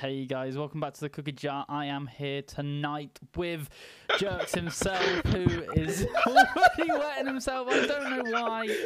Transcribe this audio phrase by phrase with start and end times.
[0.00, 1.66] Hey guys, welcome back to the Cookie Jar.
[1.68, 3.68] I am here tonight with
[4.16, 7.66] Jerks himself, who is already wetting himself.
[7.68, 8.76] I don't know why.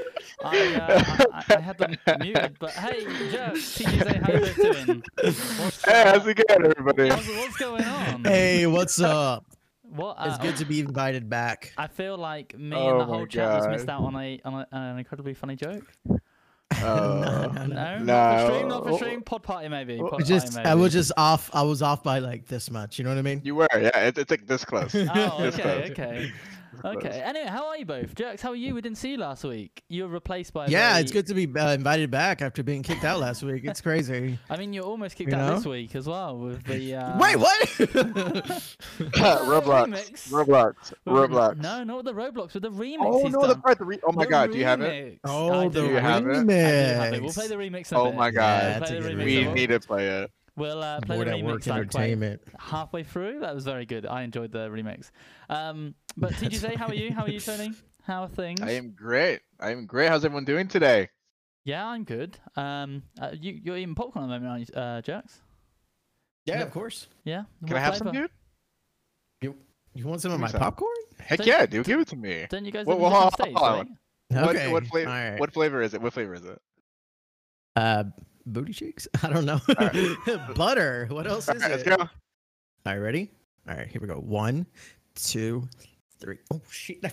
[0.42, 5.02] I, uh, I, I had them muted, but hey, Jerks, TJ, how you doing?
[5.22, 7.10] What's, Hey, how's it going, everybody?
[7.10, 8.24] what's, what's going on?
[8.24, 9.44] Hey, what's up?
[9.82, 10.16] What?
[10.22, 11.74] It's uh, good to be invited back.
[11.76, 14.54] I feel like me Oh and the whole chat just missed out on a on
[14.54, 15.92] a, an incredibly funny joke.
[16.82, 18.04] Uh, no, no, No, no.
[18.04, 19.22] not for stream, not for stream.
[19.22, 19.98] Pod party maybe.
[19.98, 21.50] Pod I just party, I was just off.
[21.52, 22.98] I was off by like this much.
[22.98, 23.40] You know what I mean?
[23.44, 23.90] you were, yeah.
[24.06, 24.94] It's, it's like this close.
[24.94, 25.90] Oh, This okay, close.
[25.90, 26.32] okay.
[26.82, 27.04] This close.
[27.04, 27.20] Okay.
[27.22, 28.14] Anyway, how are you both?
[28.14, 28.74] Jerks, how are you?
[28.74, 29.82] We didn't see you last week.
[29.88, 30.66] You were replaced by.
[30.66, 33.42] a Yeah, very- it's good to be uh, invited back after being kicked out last
[33.42, 33.64] week.
[33.64, 34.38] It's crazy.
[34.50, 35.56] I mean, you're almost kicked You out know?
[35.56, 36.94] this week as well with the.
[37.02, 37.68] Uh, Wait, what?
[38.98, 39.86] Roblox.
[39.88, 40.30] remix.
[40.30, 40.92] Roblox.
[41.06, 41.56] Roblox.
[41.58, 42.96] No, not the Roblox, with the remix.
[43.00, 43.60] Oh no, done.
[43.64, 43.78] that's.
[43.78, 45.14] The re- oh my The god, do you have it?
[45.14, 45.18] remix.
[45.24, 46.30] I oh, do the you have have it?
[46.30, 46.48] I do
[47.00, 47.22] have it.
[47.22, 48.14] We'll play the remix Oh bit.
[48.16, 48.62] my god.
[48.62, 49.54] Yeah, that's play a the good remix we in a remix.
[49.54, 49.54] bit.
[49.54, 50.30] need to play it.
[50.56, 52.42] We'll uh, play Board the remix work like, like, entertainment.
[52.58, 53.40] halfway through.
[53.40, 54.04] That was very good.
[54.06, 55.10] I enjoyed the remix.
[55.48, 57.12] Um, but TGZ, how are you?
[57.12, 57.72] How are you, Tony?
[58.04, 58.60] How are things?
[58.60, 59.40] I am great.
[59.60, 60.08] I am great.
[60.08, 61.08] How's everyone doing today?
[61.64, 62.36] Yeah, I'm good.
[62.56, 65.40] Um, uh, you you're eating popcorn at the moment, aren't you, uh, Jax?
[66.44, 66.64] Yeah, No.
[66.64, 67.06] of course.
[67.24, 67.44] Yeah.
[67.64, 68.28] Can What I have some, flavour?
[69.40, 69.54] dude?
[69.94, 70.58] You want some of my some.
[70.60, 70.90] popcorn?
[71.18, 71.84] Heck Don't- yeah, dude.
[71.86, 72.46] Give it to me.
[72.48, 73.88] Don't you guys Well, live in well, different hold
[74.32, 74.48] right?
[74.56, 74.72] Okay.
[74.72, 75.10] What, what flavor?
[75.10, 75.38] All right.
[75.40, 76.00] What flavor is it?
[76.00, 76.58] What flavor is it?
[77.76, 78.04] Uh,
[78.46, 79.06] booty cheeks?
[79.22, 79.60] I don't know.
[79.68, 81.06] All Butter.
[81.10, 81.86] What else All is right, it?
[81.86, 81.96] let's go.
[82.02, 82.08] All
[82.86, 83.30] right, ready?
[83.68, 84.14] All right, here we go.
[84.16, 84.66] One,
[85.14, 85.68] two,
[86.20, 86.38] three.
[86.52, 86.98] Oh shit!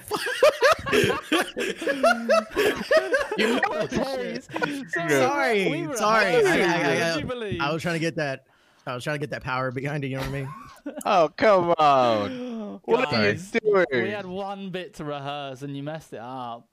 [3.38, 4.48] You know know this.
[4.94, 6.36] Sorry, we sorry.
[6.36, 7.62] at I- I- I- Would you believe?
[7.62, 8.46] I was trying to get that.
[8.86, 10.08] I was trying to get that power behind it.
[10.08, 10.50] You know what I mean?
[11.06, 12.80] Oh come on.
[12.86, 13.86] What are you doing?
[13.92, 16.68] We had one bit to rehearse and you messed it up.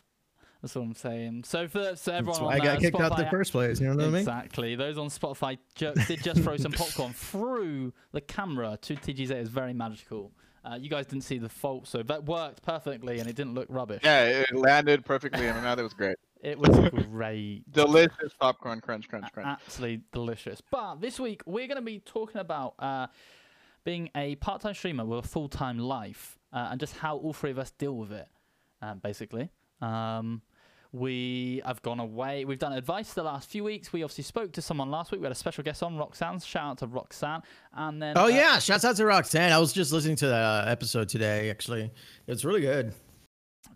[0.62, 1.44] That's what I'm saying.
[1.44, 3.80] So for so everyone That's on why I got uh, kicked out the first place.
[3.80, 4.16] You know what I mean?
[4.16, 4.74] Exactly.
[4.74, 9.30] Those on Spotify ju- did just throw some popcorn through the camera to TGZ.
[9.30, 10.32] It was very magical.
[10.64, 13.66] Uh, you guys didn't see the fault, so that worked perfectly and it didn't look
[13.68, 14.00] rubbish.
[14.02, 16.16] Yeah, it landed perfectly, and I know that was great.
[16.42, 17.70] It was great.
[17.70, 19.46] Delicious popcorn crunch, crunch, crunch.
[19.46, 20.60] Absolutely delicious.
[20.70, 23.06] But this week we're going to be talking about uh,
[23.84, 27.58] being a part-time streamer with a full-time life uh, and just how all three of
[27.58, 28.26] us deal with it,
[28.82, 29.50] uh, basically.
[29.80, 30.42] Um,
[30.92, 32.44] we have gone away.
[32.44, 33.92] We've done advice the last few weeks.
[33.92, 35.20] We obviously spoke to someone last week.
[35.20, 36.40] We had a special guest on, Roxanne.
[36.40, 37.42] Shout out to Roxanne.
[37.74, 38.58] And then Oh uh, yeah!
[38.58, 39.52] Shouts out to Roxanne.
[39.52, 41.50] I was just listening to the uh, episode today.
[41.50, 41.90] Actually,
[42.26, 42.94] it's really good.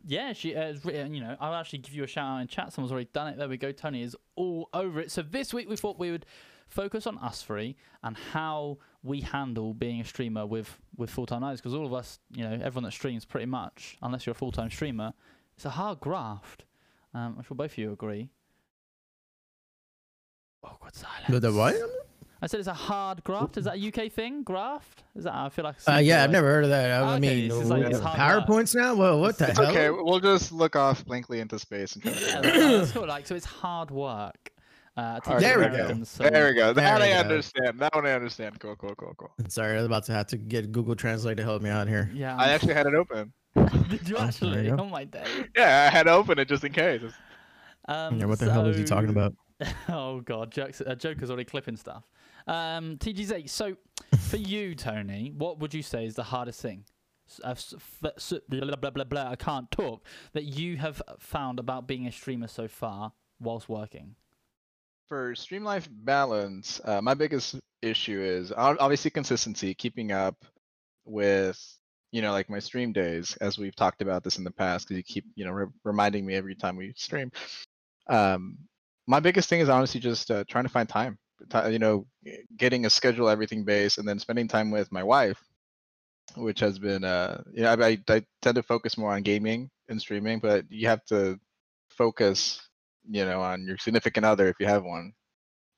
[0.06, 2.72] Yeah, she uh, has you know, I'll actually give you a shout out in chat.
[2.72, 3.37] Someone's already done it.
[3.37, 3.71] There we go.
[3.72, 5.10] Tony is all over it.
[5.10, 6.25] So this week we thought we would
[6.69, 11.43] focus on us three and how we handle being a streamer with, with full time
[11.43, 11.60] lives.
[11.60, 14.53] Because all of us, you know, everyone that streams pretty much, unless you're a full
[14.53, 15.12] time streamer,
[15.60, 16.65] it's a hard graft.
[17.12, 18.31] Um, I'm sure both of you agree.
[20.65, 21.26] Awkward silence.
[21.28, 21.76] The, the what?
[22.41, 23.59] I said it's a hard graft.
[23.59, 24.43] Is that a UK thing?
[24.43, 25.03] Graft?
[25.15, 25.34] Is that?
[25.34, 25.76] I feel like.
[25.87, 27.03] Uh, yeah, I've never heard of that.
[27.03, 28.48] I, I Okay, mean, it's like- it's hard work.
[28.48, 28.94] PowerPoints now.
[28.94, 29.69] Well, what the It's hell?
[29.71, 29.91] okay.
[29.91, 32.78] We'll just look off blankly into space and try to Yeah, figure that's, it out.
[32.81, 33.06] that's cool.
[33.06, 34.50] Like, so it's hard work.
[34.97, 35.71] Uh, to Hard teach There we go.
[35.72, 36.72] Americans There we go.
[36.72, 37.19] That we I go.
[37.21, 37.78] understand.
[37.78, 38.59] That one I understand.
[38.60, 39.31] Cool, cool, cool, cool.
[39.48, 42.10] Sorry, I was about to have to get Google Translate to help me out here.
[42.15, 42.37] Yeah.
[42.37, 43.32] I actually had it open.
[43.88, 44.66] Did you Oh, actually?
[44.66, 44.77] you.
[44.78, 45.25] Oh my day.
[45.56, 47.03] Yeah, I had to open it just in case.
[47.88, 49.34] Um, yeah, what the hell is he talking about?
[49.88, 52.05] oh god, jokes, uh, Joker's already clipping stuff.
[52.47, 53.49] Um, TGZ.
[53.49, 53.77] So,
[54.28, 56.84] for you, Tony, what would you say is the hardest thing?
[57.44, 60.05] Uh, s- f- s- blah, blah, blah, blah, blah, I can't talk.
[60.33, 64.15] That you have found about being a streamer so far whilst working.
[65.09, 70.44] For stream life balance, uh, my biggest issue is obviously consistency, keeping up
[71.05, 71.60] with
[72.12, 74.98] you know like my stream days, as we've talked about this in the past, because
[74.98, 77.31] you keep you know re- reminding me every time we stream.
[78.09, 78.59] Um,
[79.06, 81.19] my biggest thing is honestly just uh, trying to find time.
[81.50, 82.06] Ti- You know,
[82.56, 85.41] getting a schedule, everything based, and then spending time with my wife,
[86.37, 89.71] which has been uh, you know, I, I, I tend to focus more on gaming
[89.88, 91.38] and streaming, but you have to
[91.91, 92.60] focus
[93.09, 95.12] you know, on your significant other if you have one.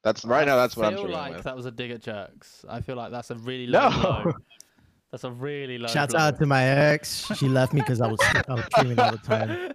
[0.05, 0.57] That's right now.
[0.57, 1.45] That's what I'm I feel like with.
[1.45, 2.65] that was a dig at jerks.
[2.69, 4.33] I feel like that's a really low No.
[5.13, 5.19] blow.
[5.19, 5.89] That's a really low.
[5.89, 7.27] Shouts out to my ex.
[7.37, 8.19] She left me because I was
[8.49, 9.73] I was streaming all the time.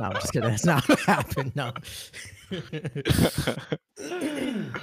[0.00, 0.50] No, I'm just kidding.
[0.50, 1.52] That's not what happened.
[1.54, 1.72] No.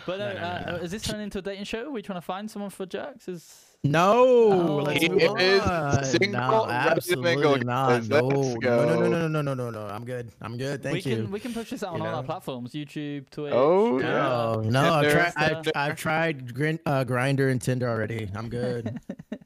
[0.05, 1.87] But uh, No, no, no, uh, is this turning into a dating show?
[1.87, 3.27] Are we trying to find someone for jerks?
[3.27, 4.75] Is No, Oh.
[4.77, 5.61] let's He move is
[6.09, 8.07] single, no, absolutely not.
[8.07, 9.81] No, no, no, no, no, no, no, no, no.
[9.87, 10.31] I'm good.
[10.41, 10.81] I'm good.
[10.81, 11.17] Thank we you.
[11.17, 13.53] can we can push this out on You all our platforms: YouTube, Twitch.
[13.53, 14.07] Oh, yeah.
[14.13, 15.31] No, no, I've Tinder.
[15.33, 15.33] tried.
[15.35, 18.29] I've, I've tried Grin, uh, Grindr and Tinder already.
[18.35, 18.99] I'm good.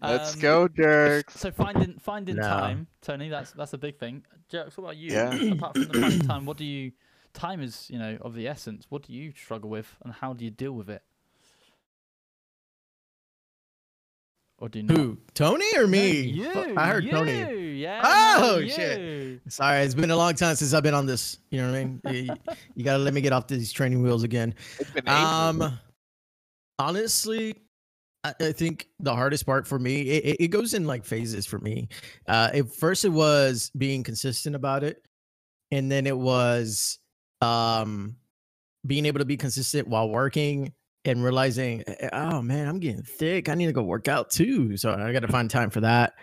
[0.00, 1.40] Let's um, go, jerks.
[1.40, 2.42] So finding finding No.
[2.42, 3.28] time, Tony.
[3.28, 4.24] That's that's a big thing.
[4.48, 4.76] Jerks.
[4.76, 5.12] What about you?
[5.12, 5.34] Yeah.
[5.52, 6.92] Apart from the finding time, what do you?
[7.34, 8.86] Time is you know of the essence.
[8.88, 11.02] What do you struggle with, and how do you deal with it?
[14.60, 14.96] or do you not?
[14.96, 15.18] Who?
[15.34, 16.20] Tony or No, me?
[16.20, 16.74] you.
[16.76, 17.74] I heard you, Tony.
[17.76, 18.00] Yeah.
[18.04, 19.40] Oh, no, shit.
[19.48, 21.38] Sorry, it's been a long time since I've been on this.
[21.50, 22.00] You know what I mean?
[22.26, 22.36] you,
[22.74, 24.54] you gotta let me get off these training wheels again.
[24.80, 25.08] It's been.
[25.08, 25.78] Um,
[26.78, 27.54] honestly,
[28.40, 31.88] I, think the hardest part for me, it, it- goes in like phases for me.
[32.26, 35.04] Uh, at first it was being consistent about it,
[35.70, 36.98] and then it was
[37.40, 38.16] um
[38.86, 40.72] being able to be consistent while working
[41.04, 43.48] and realizing, "Eh, oh man, I'm getting thick.
[43.48, 44.76] I need to go work out too.
[44.76, 46.14] So I got to find time for that.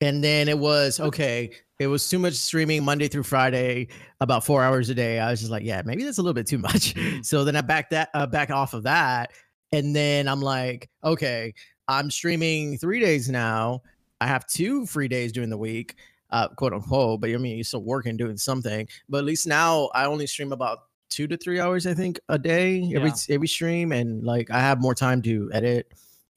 [0.00, 1.50] And then it was okay.
[1.78, 3.88] It was too much streaming Monday through Friday,
[4.20, 5.18] about four hours a day.
[5.18, 6.94] I was just like, yeah, maybe that's a little bit too much.
[7.22, 9.32] so then I backed that uh, back off of that,
[9.74, 11.52] and then I'm like, okay,
[11.88, 13.82] I'm streaming three days now.
[14.20, 15.96] I have two free days during the week,
[16.30, 17.20] uh, quote unquote.
[17.20, 18.88] But I mean, you're still working, doing something.
[19.08, 22.38] But at least now I only stream about two to three hours, I think, a
[22.38, 23.34] day every Yeah.
[23.34, 25.92] every stream, and like I have more time to edit,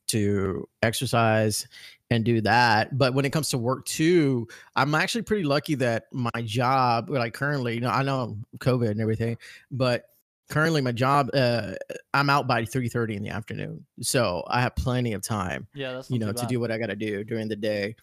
[0.07, 1.67] to exercise,
[2.09, 2.97] and do that.
[2.97, 7.33] But when it comes to work too, I'm actually pretty lucky that my job, like
[7.33, 9.37] currently, you know, I know COVID and everything,
[9.71, 10.09] but
[10.49, 11.73] currently my job, uh,
[12.13, 16.09] I'm out by 3:30 in the afternoon, so I have plenty of time Yeah, that's
[16.09, 17.95] you know to do what i got to do during the day.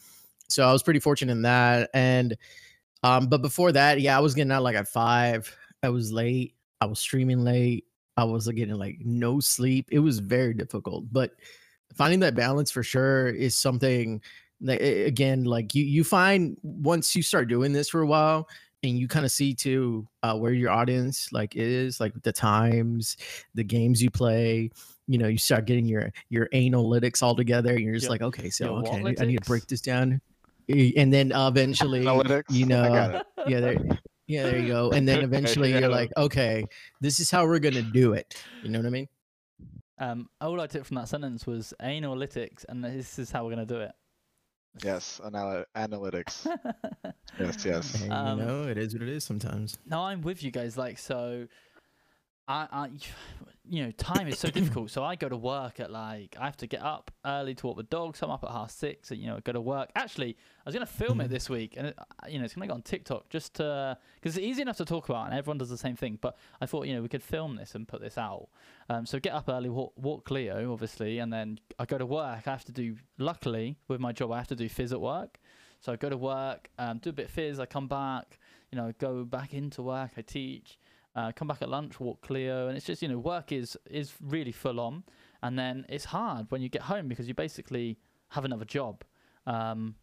[0.49, 2.37] So i was pretty fortunate in that and
[3.02, 6.55] um but before that yeah i was getting out like at five i was late
[6.82, 7.87] i was streaming late
[8.19, 11.32] i was getting like no sleep it was very difficult but
[11.94, 14.20] finding that balance for sure is something
[14.61, 18.49] that again like you you find once you start doing this for a while
[18.84, 23.16] and you kind of see too uh, where your audience like is like the times
[23.54, 24.70] the games you play
[25.06, 28.22] you know you start getting your your analytics all together and you're just Your- like
[28.22, 30.20] okay so your okay I need, I need to break this down.
[30.69, 32.44] And then uh, eventually Analytics.
[32.50, 33.76] you know yeah there
[34.26, 34.90] yeah there you go.
[34.90, 35.81] And then eventually yeah.
[35.81, 36.64] you're like okay
[37.00, 38.34] this is how we're gonna do it.
[38.62, 39.08] You know what i mean?
[39.98, 43.66] Um, all I took from that sentence was analytics, and this is how we're gonna
[43.66, 43.92] do it.
[44.82, 46.47] Yes, anal- analytics.
[47.38, 48.03] Yes, yes.
[48.03, 50.76] and, Um, you know it is what it is sometimes No, I'm with you guys.
[50.76, 51.49] Like, so,
[52.47, 52.88] I, I,
[53.69, 54.90] you know, time is so difficult.
[54.90, 57.76] So I go to work at like I have to get up early to walk
[57.76, 58.20] the dogs.
[58.22, 59.90] I'm up at half six, and you know, go to work.
[59.96, 61.31] Actually, I was gonna film it Mhm.
[61.31, 64.46] this week, and it, you know, it's gonna go on TikTok just to because it's
[64.46, 66.19] easy enough to talk about, and everyone does the same thing.
[66.20, 68.49] But I thought, you know, we could film this and put this out.
[68.90, 72.46] Um, so get up early, walk, walk Cleo, obviously, and then I go to work.
[72.46, 72.96] I have to do.
[73.19, 75.38] Luckily, with my job, I have to do phys at work.
[75.81, 77.58] So I go to work, um, do a bit of phys.
[77.58, 78.38] I come back,
[78.70, 80.12] you know, go back into work.
[80.17, 80.78] I teach.
[81.16, 84.12] Uh, come back at lunch, walk Cleo, and it's just you know work is is
[84.20, 85.05] really full on,
[85.43, 87.99] and then it's hard when you get home because you basically
[88.31, 89.05] have another job.
[89.46, 89.94] Um,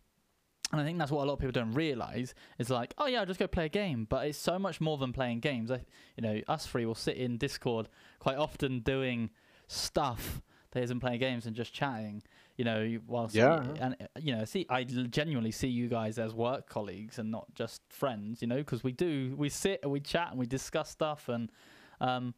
[0.71, 3.19] and I think that's what a lot of people don't realize is like, oh yeah,
[3.19, 4.07] I'll just go play a game.
[4.09, 5.69] But it's so much more than playing games.
[5.69, 5.83] I,
[6.15, 9.31] you know, us three will sit in Discord quite often doing
[9.67, 10.41] stuff
[10.71, 12.23] that isn't playing games and just chatting.
[12.57, 13.61] You know, whilst Yeah.
[13.79, 17.53] and uh, you know, see, I genuinely see you guys as work colleagues and not
[17.55, 18.41] just friends.
[18.41, 21.51] You know, because we do, we sit and we chat and we discuss stuff and.
[21.99, 22.33] Um,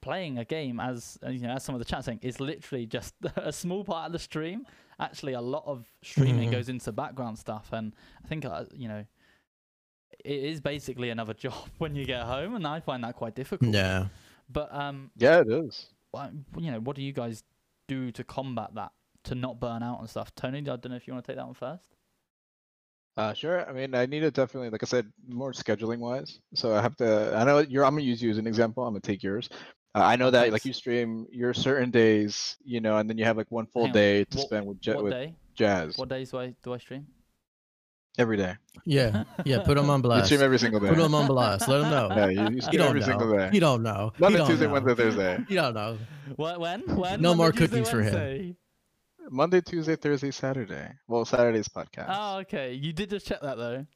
[0.00, 3.14] playing a game as you know as some of the chat saying is literally just
[3.36, 4.66] a small part of the stream
[4.98, 6.52] actually a lot of streaming Mhm.
[6.52, 9.04] goes into background stuff and i think uh, you know
[10.24, 13.72] it is basically another job when you get home and i find that quite difficult
[13.72, 14.06] yeah
[14.50, 15.86] but um Yeah, it is.
[16.12, 17.44] wha- you know what do you guys
[17.88, 18.92] do to combat that
[19.24, 21.36] to not burn out and stuff tony i don't know if you want to take
[21.38, 21.88] that one first
[23.16, 23.62] Uh, sure.
[23.68, 26.40] I mean, I need to definitely, like I said, more scheduling wise.
[26.54, 27.32] So I have to.
[27.36, 27.84] I know you're.
[27.84, 28.82] I'm gonna use you as an example.
[28.84, 29.48] I'm gonna take yours.
[29.94, 33.24] Uh, I know that like you stream your certain days, you know, and then you
[33.24, 35.32] have like one full Hang on, day to what- spend with, ja- what with day
[35.54, 37.06] jazz what days do i do i stream
[38.18, 38.54] every day.
[38.84, 40.88] yeah yeah put them on You blast stream every single day.
[40.88, 43.06] put them on blast let them know Yeah, you, you you stream don't every know
[43.06, 43.50] single day.
[43.52, 44.72] you don't know You Monday, don't Tuesday, know.
[44.72, 45.38] Wednesday, Thursday.
[45.48, 45.98] you don't know
[46.36, 48.56] Wh- when when No Monday, more Tuesday, cookies for him.
[49.30, 50.88] Monday, Tuesday, Thursday, Saturday.
[51.08, 52.06] Well, Saturday's podcast.
[52.08, 53.86] oh okay you did just check that though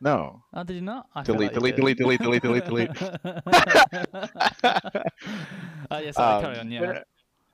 [0.00, 0.42] No.
[0.52, 1.06] Oh, did you not?
[1.14, 2.02] I Delete, like you delete, did.
[2.02, 2.90] delete, delete, delete, delete,
[5.90, 6.72] Oh yes, sorry, carry Um, on.
[6.72, 6.80] Yeah.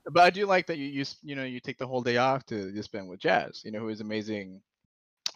[0.06, 2.16] But, but I do like that you you you know you take the whole day
[2.16, 3.62] off to just spend with Jazz.
[3.64, 4.60] You know, who is amazing,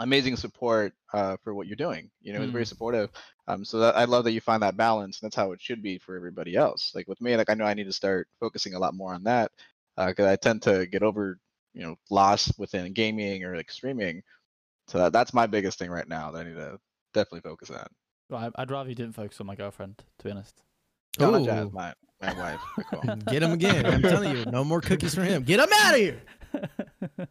[0.01, 2.11] amazing support uh, for what you're doing.
[2.23, 2.69] You know, he's very Mm.
[2.69, 3.11] supportive.
[3.47, 5.21] Um, so that, I love that you find that balance.
[5.21, 6.93] That's how it should be for everybody else.
[6.95, 9.25] Like with me, like I know I need to start focusing a lot more on
[9.25, 9.53] that
[9.97, 11.39] because I tend to get over
[11.75, 14.23] you know lost within gaming or like streaming.
[14.89, 16.79] So that, that's my biggest thing right now that I need to
[17.13, 17.87] definitely focus on.
[18.31, 20.63] Right, I'd rather you didn't focus on my girlfriend, to be honest.
[21.21, 22.61] No, not Jazz, my my wife.
[22.77, 23.17] Nicole.
[23.27, 23.87] Get him again.
[23.87, 25.43] I'm telling you, no more cookies for him.
[25.45, 26.23] Get him out of here.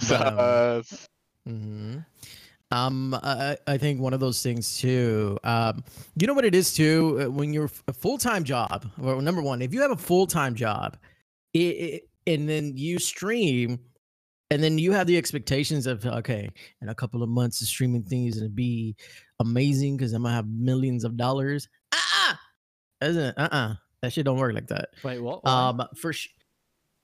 [0.00, 0.82] so, But, um, uh,
[1.46, 1.98] hmm
[2.70, 5.38] Um, I, I think one of those things too.
[5.44, 5.84] Um,
[6.16, 7.20] you know what it is too.
[7.22, 10.26] uh, When you're a full time job, well, number one, if you have a full
[10.26, 10.96] time job,
[11.52, 13.78] it, it, and then you stream,
[14.50, 16.48] and then you have the expectations of okay,
[16.80, 18.96] in a couple of months, the streaming thing is gonna be
[19.40, 21.68] amazing because I'm gonna have millions of dollars.
[21.94, 22.40] Ah,
[23.02, 23.34] isn't it?
[23.36, 24.88] Uh, uh that shit don't work like that.
[25.04, 25.44] Wait, what?
[25.44, 25.68] Why?
[25.68, 26.28] Um, for sh-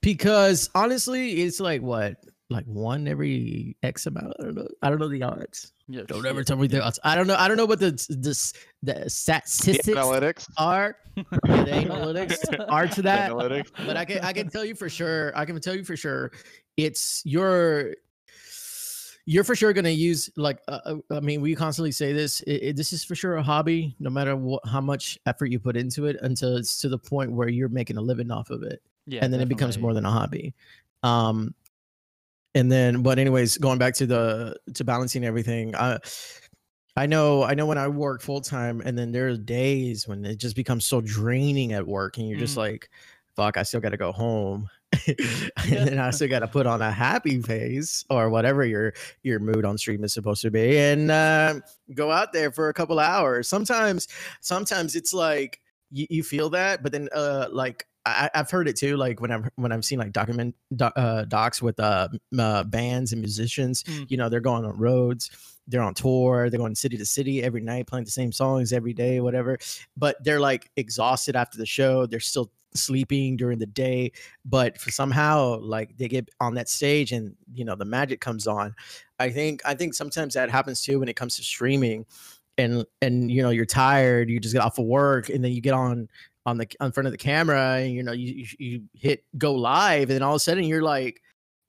[0.00, 2.16] because honestly, it's like what,
[2.50, 4.32] like one every X amount.
[4.40, 4.68] I don't know.
[4.82, 5.72] I don't know the odds.
[5.86, 6.26] Yeah, Don't shit.
[6.30, 6.98] ever tell me the odds.
[7.04, 7.36] I don't know.
[7.36, 8.52] I don't know what the the
[8.82, 10.46] the The statistics analytics.
[10.56, 10.96] are.
[11.16, 13.30] Yeah, the analytics are to that.
[13.32, 13.70] Analytics.
[13.86, 15.32] But I can I can tell you for sure.
[15.36, 16.32] I can tell you for sure.
[16.76, 17.94] It's your
[19.26, 22.40] you're for sure going to use like uh, uh, I mean we constantly say this.
[22.42, 25.58] It, it- this is for sure a hobby, no matter what how much effort you
[25.58, 28.62] put into it, until it's to the point where you're making a living off of
[28.62, 30.54] it yeah, and then it becomes more than a hobby
[31.02, 31.54] um
[32.58, 35.96] and then but anyways going back to the to balancing everything i
[36.96, 40.24] i know i know when i work full time and then there are days when
[40.24, 42.68] it just becomes so draining at work and you're just Mm.
[42.68, 42.90] like
[43.36, 44.68] fuck i still got to go home.
[45.06, 49.38] And then i still got to put on a happy face or whatever your your
[49.38, 51.60] mood on stream is supposed to be and uh,
[51.94, 53.46] go out there for a couple hours.
[53.48, 54.08] Sometimes
[54.40, 55.60] sometimes it's like
[55.92, 58.96] you, you feel that but then uh like I, I've heard it too.
[58.96, 63.12] Like when I've when I've seen like document doc, uh, docs with uh, uh, bands
[63.12, 64.10] and musicians, Mm.
[64.10, 65.30] you know, they're going on roads,
[65.66, 68.92] they're on tour, they're going city to city every night, playing the same songs every
[68.92, 69.58] day, whatever.
[69.96, 72.06] But they're like exhausted after the show.
[72.06, 74.12] They're still sleeping during the day,
[74.44, 78.46] but for somehow like they get on that stage and you know the magic comes
[78.46, 78.74] on.
[79.18, 82.04] I think I think sometimes that happens too when it comes to streaming,
[82.58, 85.60] and and you know you're tired, you just get off of work, and then you
[85.60, 86.08] get on
[86.46, 90.08] on the on front of the camera and you know you you, hit go live
[90.08, 91.20] and then all of a sudden you're like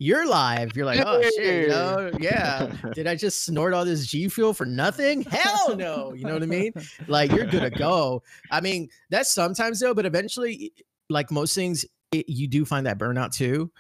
[0.02, 0.74] you're live.
[0.78, 2.72] You're like oh shit you know yeah.
[2.94, 5.24] Did i just snort all this g fuel for nothing?
[5.24, 6.14] Hell no.
[6.14, 6.72] You know what i mean?
[7.08, 8.24] Like you're good to go.
[8.52, 10.72] I mean that's sometimes though but eventually
[11.10, 13.72] like most things it, you do find that burnout too.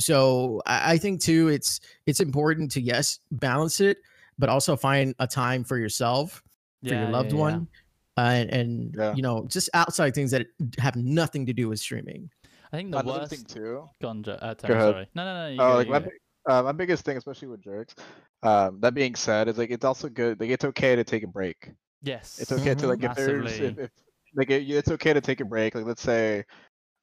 [0.00, 3.98] So I, I think too it's it's important to yes balance it
[4.38, 6.42] but also find a time for yourself
[6.84, 7.83] for Yeah, your loved yeah, yeah.
[8.16, 9.14] One uh, and, and Yeah.
[9.14, 10.46] you know just outside things that
[10.78, 12.30] have nothing to do with streaming
[12.72, 13.30] I think the Another worst.
[13.30, 13.88] thing too.
[14.02, 14.92] Gone, uh, Tim, Go ahead.
[14.94, 15.08] sorry.
[15.14, 15.48] No, no, no.
[15.48, 16.04] You Oh, go, like you my, go.
[16.06, 16.18] big-
[16.50, 17.94] uh, my biggest thing, especially with jerks.
[18.42, 20.40] Um, that being said, is like it's also good.
[20.40, 21.70] Like it's okay to take a break.
[22.02, 22.40] Yes.
[22.40, 22.88] It's okay to Mhm.
[22.88, 23.90] like if there's if, if
[24.34, 25.76] like it, it's okay to take a break.
[25.76, 26.42] Like let's say,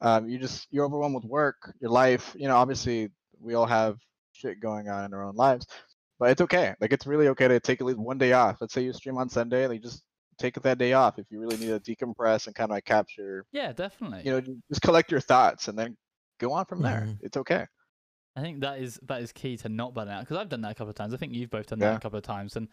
[0.02, 2.36] um, you just you're overwhelmed with work, your life.
[2.38, 3.98] You know, obviously we all have
[4.34, 5.66] shit going on in our own lives,
[6.20, 6.74] but it's okay.
[6.82, 8.58] Like it's really okay to take at least one day off.
[8.60, 10.04] Let's say you stream on Sunday, like just
[10.42, 13.46] take that day off if you really need to decompress and kind of like capture.
[13.52, 14.22] Yeah, definitely.
[14.26, 15.98] You know, just collect your thoughts and then
[16.40, 17.02] go on from there.
[17.08, 17.18] Mhm.
[17.22, 17.66] It's okay.
[18.36, 20.72] I think that is that is key to not burn out because I've done that
[20.72, 21.14] a couple of times.
[21.14, 22.70] I think you've both done that a couple of times, and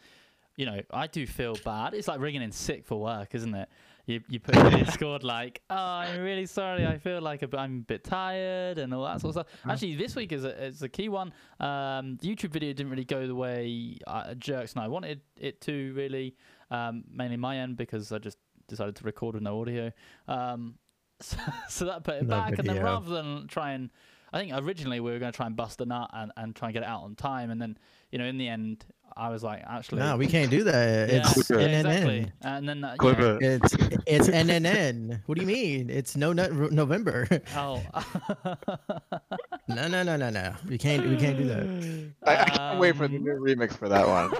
[0.57, 1.95] you know I do feel bad.
[1.95, 3.69] It's like ringing in sick for work, isn't it?
[4.07, 6.87] You you put in Discord like, oh, I'm really sorry.
[6.87, 9.63] I feel like a, bit- I'm a bit tired and all that sort of stuff.
[9.67, 9.73] Mm.
[9.73, 11.33] Actually, this week is a, is a key one.
[11.61, 15.61] Um, the YouTube video didn't really go the way uh, Jerks and I wanted it
[15.63, 15.93] to.
[15.95, 16.37] Really,
[16.71, 19.93] um, mainly my end because I just decided to record with no audio.
[20.27, 20.75] Um,
[21.21, 21.37] so,
[21.69, 23.91] so that put it No back, and then rather than try and
[24.33, 26.69] I think originally we were going to try and bust a nut and, and try
[26.69, 27.79] and get it out on time, and then
[28.13, 28.85] you know in the end
[29.17, 31.79] I was like, actually, no we can't do that yeah, it's yeah, NNN.
[31.81, 32.33] exactly.
[32.43, 33.43] And then you Clip know, it.
[33.62, 33.75] it's
[34.07, 35.23] it's NNN.
[35.27, 35.91] What do you mean?
[35.91, 37.27] It's no nut November.
[37.57, 37.83] Oh,
[39.69, 40.55] no, no, no, no, no.
[40.69, 41.07] We can't.
[41.09, 42.12] We can't do that.
[42.27, 44.31] I, I can't wait for the Um, new remix for that one.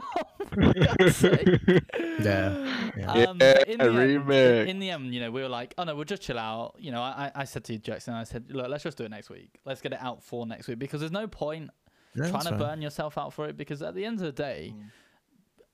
[0.51, 0.63] for
[2.23, 3.13] Yeah, yeah.
[3.31, 4.67] Um, but in, Yeah, the end, remix.
[4.67, 6.75] in the end, you know, we were like, oh no, we'll just chill out.
[6.79, 9.31] You know, I, I said to Jackson, I said, look, let's just do it next
[9.31, 9.51] week.
[9.65, 11.71] Let's get it out for next week because there's no point
[12.19, 12.59] That's trying to fine.
[12.59, 14.91] burn yourself out for it because at the end of the day, Mm.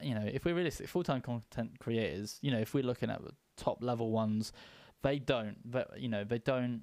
[0.09, 3.33] you know, if we're realistic, full-time content creators, you know, if we're looking at the
[3.57, 4.53] top level ones,
[5.03, 6.83] they don't, they, you know, they don't,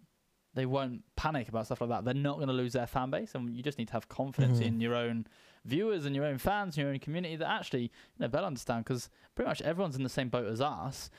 [0.53, 2.03] they won't panic about stuff like that.
[2.06, 4.60] They're not going to lose their fan base, and you just need to have confidence
[4.60, 4.65] Mhm.
[4.65, 5.27] in your own
[5.63, 7.89] viewers and your own fans, and your own community that actually, you
[8.20, 11.10] know, they'll understand because pretty much everyone's in the same boat as us.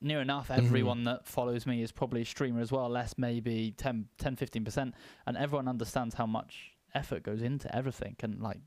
[0.00, 0.58] Near enough, Mhm.
[0.58, 4.94] everyone that follows me is probably a streamer as well, less maybe 10, 10 15%,
[5.26, 8.16] and everyone understands how much effort goes into everything.
[8.20, 8.60] And like,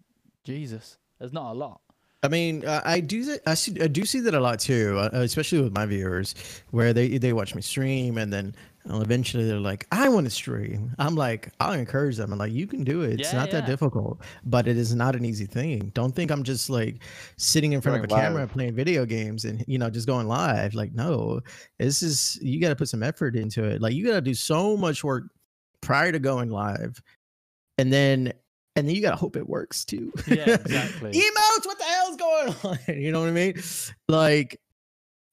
[0.44, 1.82] Jesus, there's not a lot.
[2.24, 3.24] I mean, uh, I do.
[3.24, 6.34] th- I, see, I do see that a lot too, uh, especially with my viewers,
[6.72, 8.56] where they they watch me stream and then
[8.86, 12.34] eventually they're like, "I want to stream." I'm like, I'll encourage them.
[12.34, 13.20] I'm like, "You can do it.
[13.20, 15.92] It's Yeah, not that difficult, but it is not an easy thing.
[15.94, 17.04] Don't think I'm just like
[17.38, 20.28] sitting in front of a Going camera playing video games and you know just going
[20.28, 20.74] live.
[20.74, 21.40] Like, no,
[21.78, 23.80] this is you got to put some effort into it.
[23.80, 25.26] Like, you got to do so much work
[25.82, 27.00] prior to going live,
[27.78, 28.34] and then
[28.76, 30.12] and then you got to hope it works too.
[30.28, 31.12] Yeah, exactly.
[31.12, 33.56] emotes what the hell's going on you know what i mean
[34.08, 34.60] like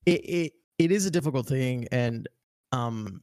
[0.07, 2.29] it, it it is a difficult thing and
[2.73, 3.23] um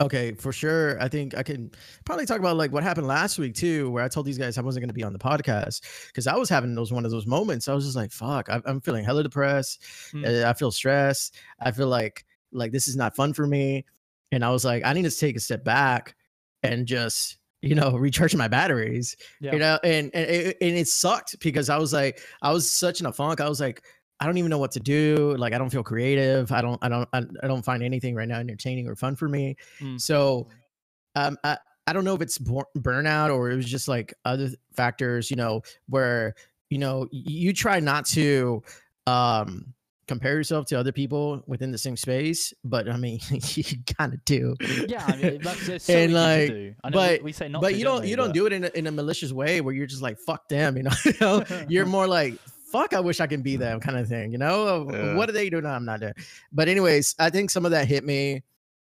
[0.00, 1.00] Okay, for sure.
[1.00, 1.70] I think I can
[2.06, 4.62] probably talk about like what happened last week too, where I told these guys I
[4.62, 7.26] wasn't going to be on the podcast because I was having those one of those
[7.26, 7.68] moments.
[7.68, 9.82] I was just like, "Fuck," I, I'm feeling hella depressed.
[10.14, 10.44] Mm.
[10.44, 11.36] I feel stressed.
[11.60, 13.84] I feel like like this is not fun for me,
[14.32, 16.16] and I was like, I need to take a step back
[16.62, 19.16] and just you know recharging my batteries.
[19.40, 19.52] Yeah.
[19.52, 23.00] You know, and and it, and it sucked because I was like, I was such
[23.00, 23.40] in a funk.
[23.40, 23.82] I was like.
[24.22, 25.34] I don't even know what to do.
[25.38, 26.52] Like I don't feel creative.
[26.52, 29.30] I don't I don't I, I don't find anything right now entertaining or fun for
[29.30, 29.56] me.
[29.80, 29.98] Mm.
[29.98, 30.46] So
[31.14, 34.50] um I, I don't know if it's bur- burnout or it was just like other
[34.74, 36.34] factors, you know, where
[36.68, 38.62] you know you try not to
[39.06, 39.72] um
[40.10, 43.64] compare yourself to other people within the same space, but I mean you
[43.98, 44.56] kind of do.
[44.88, 46.74] Yeah, I mean, that's it's so And, like, to do.
[46.84, 48.10] I know but- we say not but to, you don't don't we?
[48.10, 50.48] you don't do it in a, in a malicious way where you're just like fuck
[50.48, 50.90] them, you know.
[51.04, 51.44] you know?
[51.68, 52.34] you're more like
[52.72, 55.16] fuck i wish i can be them kind of thing you know Yeah.
[55.16, 56.12] what are they doing i'm not doing
[56.52, 58.44] but anyways i think some of that hit me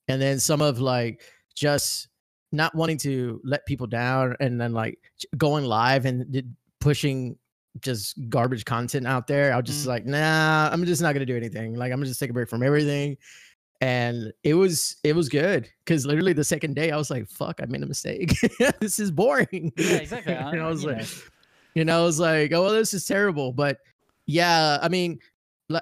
[0.07, 1.21] and then some of like
[1.53, 2.07] just
[2.53, 4.97] not wanting to let people down and then like
[5.35, 7.37] going live and pushing
[7.81, 9.87] just garbage content out there i was just Mm.
[9.87, 12.49] like nah i'm just not gonna do anything like i'm gonna just take a break
[12.49, 13.17] from everything
[13.81, 17.59] and it was it was good because literally the second day i was like fuck
[17.61, 18.33] i made a mistake
[18.79, 20.33] this is boring Yeah, exactly.
[20.33, 21.07] and i was you like
[21.75, 23.51] you know, I was like, oh, well, this is terrible.
[23.51, 23.79] But
[24.27, 25.17] yeah, I mean,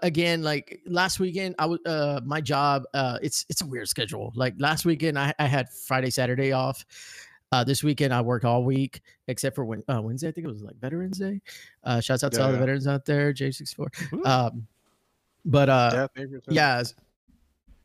[0.01, 4.31] again, like last weekend, I was uh my job, uh it's it's a weird schedule.
[4.33, 6.85] Like last weekend I, I had Friday, Saturday off.
[7.51, 10.29] Uh this weekend I work all week except for when uh, Wednesday.
[10.29, 11.41] I think it was like Veterans Day.
[11.83, 14.25] Uh shouts out to Yeah, all the veterans out there, J64.
[14.25, 14.67] Um
[15.45, 16.83] but uh yeah, thank you for- yeah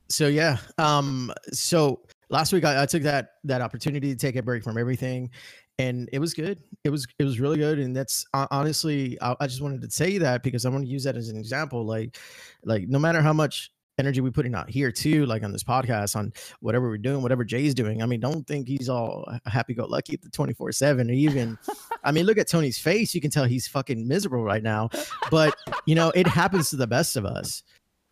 [0.09, 4.43] so yeah um so last week I, I took that that opportunity to take a
[4.43, 5.31] break from everything
[5.79, 9.47] and it was good it was it was really good and that's honestly I, I
[9.49, 12.19] just wanted to say that because i want to use that as an example like
[12.65, 16.17] like no matter how much energy we're putting out here too like on this podcast
[16.17, 20.23] on whatever we're doing whatever jay's doing i mean don't think he's all happy-go-lucky at
[20.23, 21.59] the 24-7 or even
[22.05, 24.89] i mean look at tony's face you can tell he's fucking miserable right now
[25.31, 25.57] but
[25.87, 27.63] you know it happens to the best of us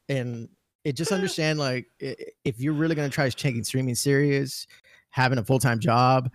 [0.09, 0.49] and
[0.85, 4.67] it just understand like if you're really going to try taking streaming serious
[5.11, 6.31] having a full-time job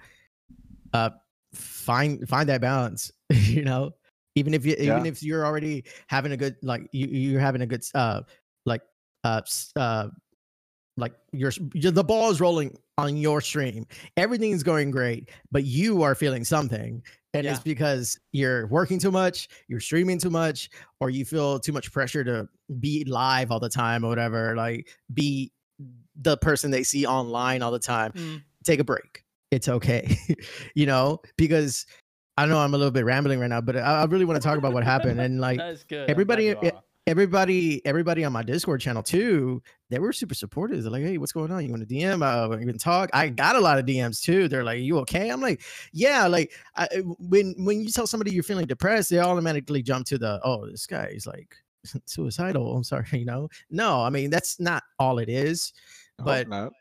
[0.93, 1.09] uh
[1.53, 3.91] find find that balance you know
[4.35, 7.65] even if you even if you're already having a good like you you're having a
[7.65, 8.21] good uh
[9.23, 9.41] uh
[9.75, 10.07] uh
[10.97, 13.85] like your the ball is rolling on your stream
[14.17, 17.01] Everything's going great but you are feeling something
[17.33, 21.71] and it's because you're working too much you're streaming too much or you feel too
[21.71, 22.47] much pressure to
[22.79, 25.51] be live all the time or whatever like be
[26.21, 28.41] the person they see online all the time Mm.
[28.65, 30.17] take a break it's okay
[30.75, 31.85] you know because
[32.35, 34.45] i know i'm a little bit rambling right now but i, I really want to
[34.45, 35.59] talk about what happened and like.
[36.09, 36.83] Everybody- you it- are.
[37.07, 40.83] Everybody everybody on my discord channel too they were super supportive.
[40.83, 41.63] They're like hey what's going on?
[41.63, 43.09] You want to dm uh you can talk.
[43.13, 44.47] I got a lot of dms too.
[44.47, 45.29] They're like you okay?
[45.29, 46.87] I'm like yeah like I,
[47.19, 50.85] when when you tell somebody you're feeling depressed they automatically jump to the oh this
[50.85, 51.55] guy is like
[52.05, 52.75] suicidal.
[52.75, 53.49] I'm sorry you know?
[53.69, 55.73] No i mean that's not all it is
[56.19, 56.71] I but.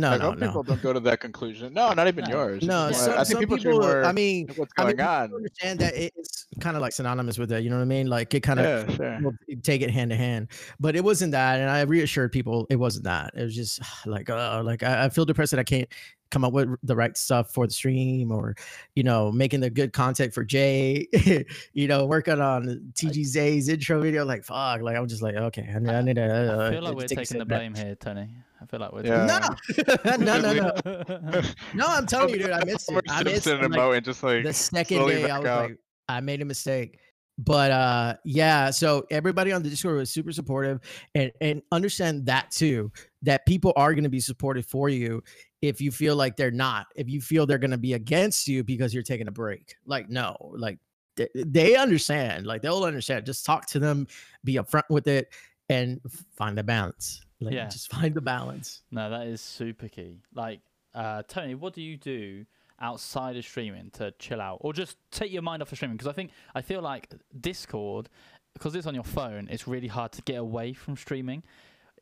[0.00, 1.72] No I no no people don't go to that conclusion.
[1.74, 2.30] No, not even No.
[2.30, 2.62] yours.
[2.62, 5.34] No some, I think some people, people, i mean what's I mean, going on.
[5.34, 8.32] understand that it's kind of like synonymous with that you know what i mean like
[8.34, 8.66] it kind of
[9.00, 9.32] Yeah, sure.
[9.62, 10.48] take it hand to hand.
[10.80, 13.32] But it wasn't that, and I reassured people it wasn't that.
[13.34, 15.88] It was just like, uh, like I, I feel depressed that I can't
[16.30, 18.54] come up with the right stuff for the stream, or
[18.94, 21.06] you know, making the good content for Jay.
[21.72, 24.24] you know, working on tgz's intro video.
[24.24, 26.24] Like, fuck, like I'm just like, okay, I, need- I need to.
[26.62, 27.60] Uh, I feel like we're taking step the back.
[27.60, 28.28] blame here, Tony.
[28.60, 29.06] I feel like we're.
[29.06, 29.26] Yeah.
[29.26, 31.42] No, no, no, no, no.
[31.74, 31.86] no.
[31.86, 33.04] I'm telling you, dude, I missed it.
[33.08, 35.70] I missed in a like, and just like the second day I was out.
[35.70, 36.98] like, I made a mistake.
[37.38, 40.80] But uh yeah, so everybody on the Discord was super supportive
[41.14, 42.90] and and understand that too,
[43.26, 45.22] that people are gonna be supportive for you
[45.62, 48.94] if you feel like they're not, if you feel they're gonna be against you because
[48.94, 49.74] you're taking a break.
[49.84, 50.78] Like, no, like
[51.16, 53.26] they, they understand, like they'll understand.
[53.26, 54.06] Just talk to them,
[54.44, 55.32] be upfront with it,
[55.68, 56.00] and
[56.36, 57.20] find the balance.
[57.40, 57.68] Like Yeah.
[57.68, 58.82] just find the balance.
[58.90, 60.22] No, that is super key.
[60.34, 60.60] Like,
[60.94, 62.46] uh, Tony, what do you do
[62.80, 65.96] outside of streaming to chill out, or just take your mind off of streaming?
[65.96, 67.08] Because I think I feel like
[67.40, 68.08] Discord,
[68.54, 71.42] because it's on your phone, it's really hard to get away from streaming.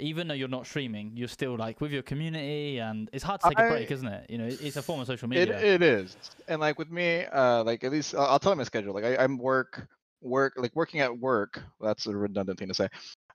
[0.01, 3.49] Even though you're not streaming, you're still like with your community, and it's hard to
[3.49, 4.29] take a break, isn't it?
[4.29, 5.59] You know, it's a form of social It media.
[5.59, 6.17] it is,
[6.49, 8.93] and like with me, uh, like at least I'll, I'll tell you my schedule.
[8.93, 9.87] Like I, I'm work
[10.21, 11.63] work like working at work.
[11.81, 12.89] That's a redundant thing to say.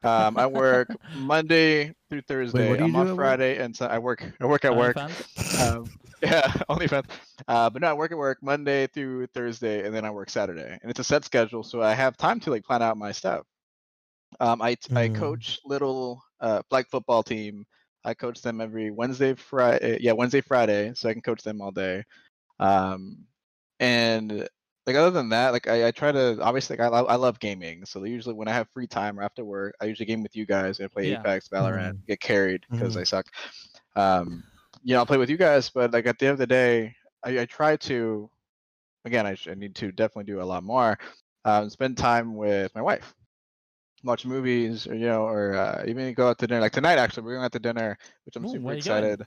[0.04, 2.78] Um, I work Monday through Thursday.
[2.78, 3.15] do you I'm do at work?
[3.15, 4.95] Friday, and so I work I work at work.
[4.98, 5.76] OnlyFans?
[5.76, 5.86] Um,
[6.22, 7.06] yeah, OnlyFans.
[7.48, 10.78] Uh, but no, I work at work Monday through Thursday, and then I work Saturday,
[10.82, 13.45] and it's a set schedule, so I have time to like plan out my stuff.
[14.39, 15.13] Um, I Mm.
[15.13, 17.65] coach little uh flag football team
[18.05, 19.97] I coach them every Wednesday, Friday.
[20.01, 22.03] Yeah, Wednesday, Friday, so I can coach them all day.
[22.59, 23.25] Um,
[23.79, 24.47] and
[24.85, 27.85] like other than that, like I, I try to obviously like I, I love gaming.
[27.85, 30.45] So usually when I have free time or after work, I usually game with you
[30.45, 30.79] guys.
[30.79, 31.11] I play Yeah.
[31.11, 32.03] Apex, Valorant, Mhm.
[32.07, 32.97] get carried because Mhm.
[32.97, 33.27] I suck.
[33.95, 34.43] Um,
[34.83, 36.95] you know, I'll play with you guys, but like at the end of the day,
[37.23, 38.29] I, I try to.
[39.05, 40.97] Again, I, sh- I need to definitely do a lot more.
[41.45, 43.13] Um, spend time with my wife,
[44.03, 46.62] watch movies, or you know, or uh, even go out to dinner.
[46.62, 49.03] Like tonight, actually, we're going out to dinner, which I'm Ooh, super where you going?
[49.03, 49.21] excited.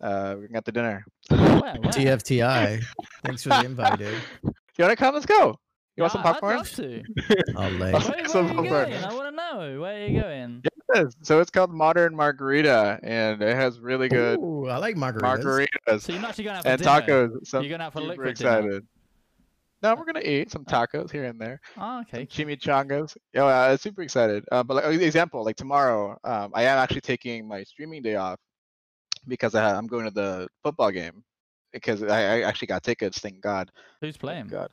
[0.00, 1.04] Uh, we're going out to dinner.
[1.28, 1.38] Where?
[1.60, 1.92] Where?
[1.92, 2.82] TFTI.
[3.22, 4.22] Thanks for the invite, dude.
[4.42, 5.14] You wanna come?
[5.14, 5.58] Let's go.
[5.96, 6.52] You Yeah, want some popcorn?
[6.54, 7.02] I'd love to.
[7.56, 7.92] I'll lay.
[7.92, 8.90] Oh, Where, where Some are you popcorn.
[8.90, 9.04] going?
[9.04, 9.80] I want to know.
[9.80, 10.62] Where are you going?
[10.94, 11.14] Yes.
[11.22, 15.44] So it's called Modern Margarita, and it has really good Ooh, I like margaritas.
[15.44, 17.00] margaritas So you're not actually going out for and dinner.
[17.00, 17.46] tacos.
[17.46, 18.80] So You're going out for super liquid dinner.
[19.84, 21.60] No, we're gonna eat some tacos here and there.
[21.76, 22.24] Oh, some okay.
[22.24, 23.18] chimichangas.
[23.34, 24.42] Yeah, well, I'm super excited.
[24.50, 28.14] Uh, but like uh, example, like tomorrow, um, I am actually taking my streaming day
[28.16, 28.38] off
[29.28, 31.22] because I, I'm going to the football game
[31.70, 33.18] because I, I actually got tickets.
[33.18, 33.70] Thank God.
[34.00, 34.46] Who's Thank playing?
[34.46, 34.70] God.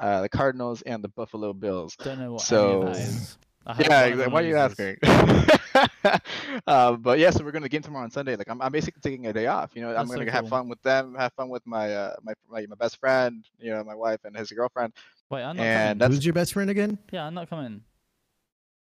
[0.00, 1.94] Uh, the Cardinals and the Buffalo Bills.
[1.96, 2.90] Don't know what So-
[3.66, 3.74] any of that is.
[3.74, 4.26] I hope Yeah, exactly.
[4.28, 4.96] Why are you asking?
[6.66, 8.36] uh, but yeah, so we're going to the game tomorrow on Sunday.
[8.36, 9.72] Like I'm, I'm basically taking a day off.
[9.74, 10.48] You know, I'm That's going so to have cool.
[10.48, 13.82] fun with them, have fun with my, uh, my, my, my best friend, you know,
[13.84, 14.92] my wife and his girlfriend.
[15.30, 16.00] Wait, I'm not And coming.
[16.00, 16.98] Who's your best friend again?
[17.10, 17.82] Yeah, I'm not coming.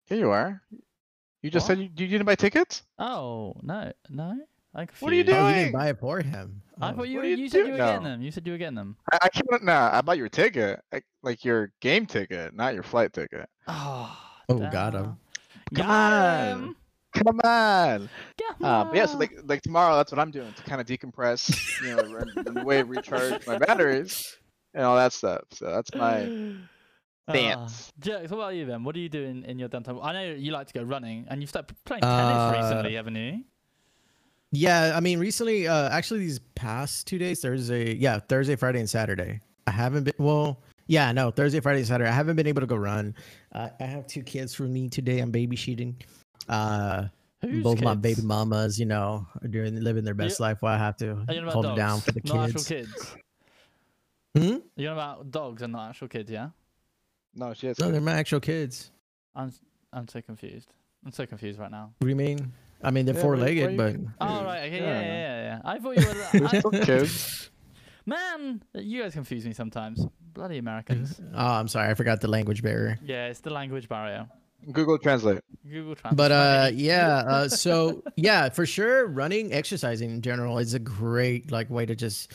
[0.05, 0.61] here you are.
[1.41, 1.77] You just What?
[1.77, 2.83] said you, you didn't buy tickets.
[2.99, 4.35] Oh no, no.
[4.73, 5.01] I'm confused.
[5.01, 5.71] What are you Oh, you didn't doing?
[5.71, 6.61] buy it for him.
[6.81, 6.93] I Oh.
[6.93, 8.03] thought you, What were, you you said you doing were getting now?
[8.03, 8.21] them.
[8.21, 8.97] You said you were getting them.
[9.11, 9.63] I, I can't.
[9.63, 13.49] Nah, I bought your ticket, like, like your game ticket, not your flight ticket.
[13.67, 14.17] Oh,
[14.49, 15.03] Oh, got him.
[15.03, 15.17] damn.
[15.73, 16.47] Come Got on.
[16.47, 16.75] him.
[17.13, 18.09] Come on.
[18.39, 20.87] Got Uh, but yeah, so like like tomorrow, that's what I'm doing to kind of
[20.87, 24.37] decompress, you know, and, and way recharge my batteries
[24.73, 25.41] and all that stuff.
[25.51, 26.29] So that's my
[27.27, 27.91] Ah, dance.
[27.99, 28.83] Jerks, what about you then?
[28.83, 29.99] What do you do in, in your downtime?
[30.03, 33.15] I know you like to go running, and you've started playing tennis Uh, recently, haven't
[33.15, 33.43] you?
[34.51, 38.89] Yeah, I mean, recently, uh, actually, these past two days, Thursday, yeah, Thursday, Friday, and
[38.89, 39.39] Saturday.
[39.67, 40.13] I haven't been.
[40.17, 42.09] Well, yeah, no, Thursday, Friday, Saturday.
[42.09, 43.15] I haven't been able to go run.
[43.51, 45.19] Uh, I have two kids for me today.
[45.19, 45.95] I'm babysitting.
[46.49, 47.07] Uh,
[47.41, 50.57] Who's both my uh, baby mamas, you know, are doing living their best life.
[50.61, 51.77] While I have to Are you on about hold dogs?
[51.77, 52.93] it down for the not actual kids.
[52.93, 53.15] kids.
[54.37, 54.57] Hmm?
[54.75, 56.49] You're about dogs and not actual kids, yeah?
[57.35, 57.79] No, she has.
[57.79, 57.91] No, kids.
[57.93, 58.91] they're my actual kids.
[59.35, 59.51] I'm
[59.91, 60.71] I'm so confused.
[61.05, 61.93] I'm so confused right now.
[61.97, 62.51] What do you mean?
[62.83, 64.83] I mean, they're Yeah, where- where four-legged, you but can- Oh Yeah, right, okay, yeah,
[64.83, 65.07] yeah, yeah.
[65.07, 65.61] yeah, yeah.
[65.65, 66.49] I thought you were.
[66.61, 67.49] They're I, kids.
[68.05, 70.05] man, you guys confuse me sometimes.
[70.33, 71.19] Bloody Americans.
[71.33, 72.97] oh, I'm sorry, I forgot the language barrier.
[73.03, 74.27] Yeah, it's the language barrier.
[74.71, 75.39] Google Translate.
[75.67, 76.17] Google Translate.
[76.17, 81.51] but uh yeah uh so yeah for sure running exercising in general is a great
[81.51, 82.31] like way to just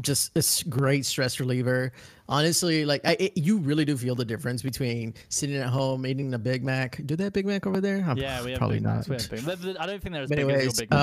[0.00, 1.92] just a s- great stress reliever
[2.28, 6.34] honestly like I, it, you really do feel the difference between sitting at home eating
[6.34, 8.78] a big mac do they have big mac over there I'm yeah, we have probably
[8.78, 9.30] big not Macs.
[9.30, 9.46] We have big.
[9.46, 11.00] but- but I don't think they're big as your anyways big Macs.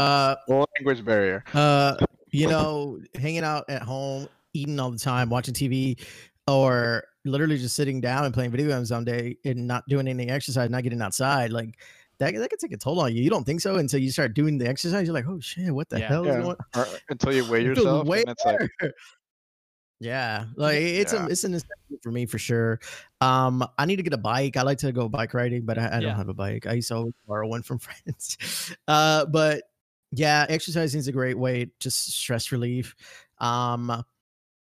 [0.50, 1.46] uh Language barrier.
[1.54, 1.96] uh
[2.32, 6.00] you know hanging out at home eating all the time watching tv
[6.48, 10.28] or literally just sitting down and playing video games all day and not doing any
[10.30, 11.80] exercise not getting outside like
[12.20, 13.24] that, that could take a toll on you.
[13.24, 15.08] You don't think so until you start doing the exercise?
[15.08, 16.08] You're like oh shit what the Yeah.
[16.08, 16.42] hell is Yeah.
[16.44, 18.60] going Or, until you weigh It feels yourself, way and it's like,
[20.00, 20.46] yeah.
[20.56, 21.26] Like it's Yeah.
[21.26, 22.80] a it's a necessity for me for sure.
[23.22, 24.58] Um i need to get a bike.
[24.58, 26.00] I like to go bike riding but i, I Yeah.
[26.02, 26.66] don't have a bike.
[26.68, 28.76] I used to always borrow one from friends.
[28.88, 29.64] Uh but
[30.12, 32.96] yeah exercising is a great way just stress relief.
[33.40, 34.04] Um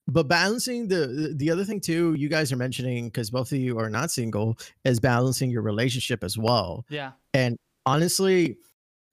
[0.08, 3.78] but balancing the the other thing too you guys are mentioning because both of you
[3.78, 7.12] are not single is balancing your relationship as well yeah.
[7.34, 8.56] And honestly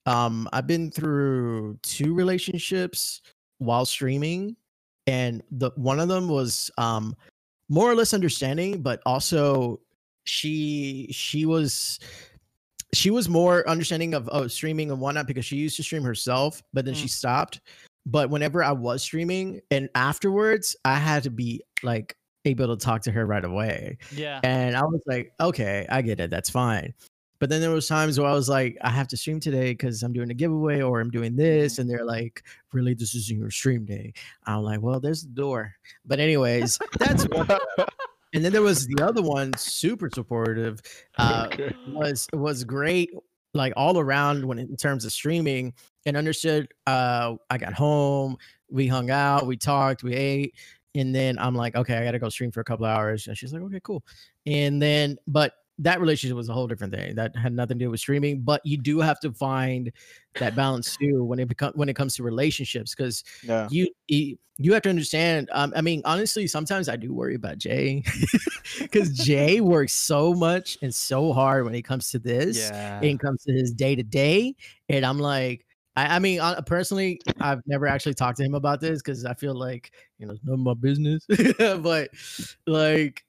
[0.05, 3.21] um i've been through two relationships
[3.59, 4.55] while streaming
[5.07, 7.15] and the one of them was um
[7.69, 9.79] more or less understanding but also
[10.23, 11.99] she she was
[12.93, 16.61] she was more understanding of, of streaming and whatnot because she used to stream herself
[16.73, 17.09] but then she Mm.
[17.09, 17.61] stopped
[18.05, 22.15] but whenever i was streaming and afterwards i had to be like
[22.45, 24.39] able to talk to her right away Yeah.
[24.43, 26.29] and I was like, okay, I get it.
[26.29, 26.93] That's fine.
[27.39, 30.03] But then there was times where I was like, I have to stream today because
[30.03, 31.79] I'm doing a giveaway or I'm doing this.
[31.79, 34.13] And they're like, really, this isn't your stream day.
[34.45, 35.73] I'm like, well, there's the door.
[36.05, 37.47] But anyways, that's one.
[38.35, 40.81] And then there was the other one, super supportive.
[41.17, 41.73] Uh, okay.
[41.87, 43.09] was was great
[43.55, 45.73] like all around when in terms of streaming
[46.05, 48.37] and understood uh i got home
[48.69, 50.53] we hung out we talked we ate
[50.93, 53.53] and then i'm like okay i gotta go stream for a couple hours and she's
[53.53, 54.03] like okay cool
[54.45, 57.15] and then but that relationship was a whole different thing.
[57.15, 58.41] That had nothing to do with streaming.
[58.41, 59.91] But you do have to find
[60.39, 63.67] that balance too when it become when it comes to relationships because Yeah.
[63.69, 63.89] you
[64.57, 65.49] you have to understand.
[65.51, 68.03] Um, I mean, honestly, sometimes I do worry about Jay
[68.79, 72.57] because Jay works so much and so hard when it comes to this.
[72.57, 73.01] Yeah.
[73.01, 74.55] It comes to his day to day,
[74.87, 75.65] and I'm like,
[75.97, 79.55] I, I mean, personally, I've never actually talked to him about this because I feel
[79.55, 81.25] like you know it's none of my business.
[81.57, 82.11] but
[82.65, 83.25] like,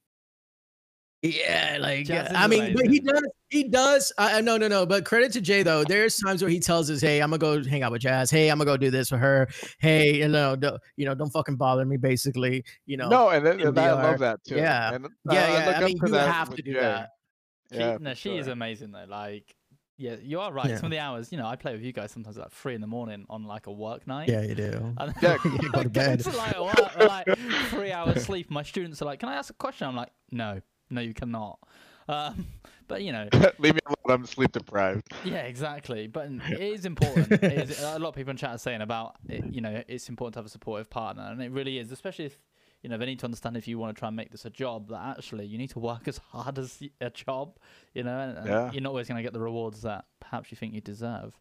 [1.23, 4.13] yeah, like Jazz I mean, but he does, he does.
[4.19, 4.87] I I- no, no, no.
[4.87, 5.83] But credit to Jay though.
[5.83, 8.31] There's times where he tells us, "Hey, I'm gonna go hang out with Jazz.
[8.31, 9.49] Hey, I'm gonna go do this for her.
[9.79, 13.09] Hey, you know, do, you know, don't fucking bother me." Basically, you know.
[13.09, 14.57] No, and, then, and I love that too.
[14.57, 14.95] Yeah.
[14.95, 15.67] And, uh, yeah, yeah.
[15.67, 16.81] look I up mean, to you that have to do Jay.
[16.81, 17.11] that.
[17.73, 19.07] She, Yeah, no, for she is amazing though.
[19.09, 19.57] Like,
[19.99, 20.69] yeah, you are right.
[20.69, 20.77] Yeah.
[20.77, 22.75] Some of the hours, you know, I play with you guys sometimes at like three
[22.75, 24.29] in the morning on like a work night.
[24.29, 24.95] Yeah, you do.
[24.99, 26.21] And Yeah, you go to bed.
[26.21, 27.39] to like, like
[27.71, 28.51] three hours sleep.
[28.51, 31.59] My students are like, "Can I ask a question?" I'm like, "No, no, you cannot."
[32.09, 32.47] Um,
[32.89, 34.21] but you know, Leave me alone.
[34.21, 35.13] I'm sleep deprived.
[35.25, 36.07] yeah, exactly.
[36.07, 37.33] But it is important.
[37.33, 40.09] It is, a lot of people in chat are saying about it, you know, it's
[40.09, 42.39] important to have a supportive partner, and it really is, especially if
[42.83, 44.51] you know they need to understand if you want to try and make this a
[44.51, 47.57] job that actually you need to work as hard as a job,
[47.95, 48.71] you know, and, Yeah.
[48.71, 51.37] you're not always going to get the rewards that perhaps you think you deserve.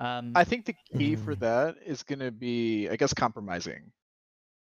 [0.00, 1.40] Um, I think the key for Mhm.
[1.40, 3.92] that is gonna be, I guess, compromising.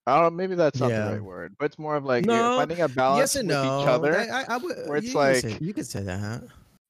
[0.06, 1.06] I don't know, maybe that's not Yeah.
[1.08, 3.58] the right word, but it's more of like you're finding a balance yes and with
[3.58, 3.82] no.
[3.82, 4.20] each other.
[4.20, 6.44] I, I, would, where it's you could say- like- you could say that.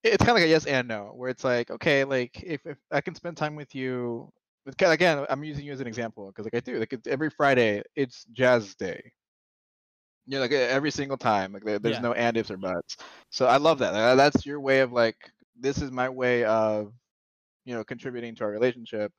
[0.03, 2.77] it's kind of like a yes and no, where it's like, okay, like if, if
[2.91, 4.31] I can spend time with you,
[4.65, 7.29] with- again, I'm using you as an example because like I do, like it's every
[7.29, 9.11] Friday, it's Jazz Day.
[10.25, 11.99] You know, like every single time, like there's Yeah.
[11.99, 12.95] no and ifs or buts.
[13.29, 14.15] So I love that.
[14.15, 15.17] That's your way of like,
[15.59, 16.93] this is my way of,
[17.65, 19.11] you know, contributing to our relationship.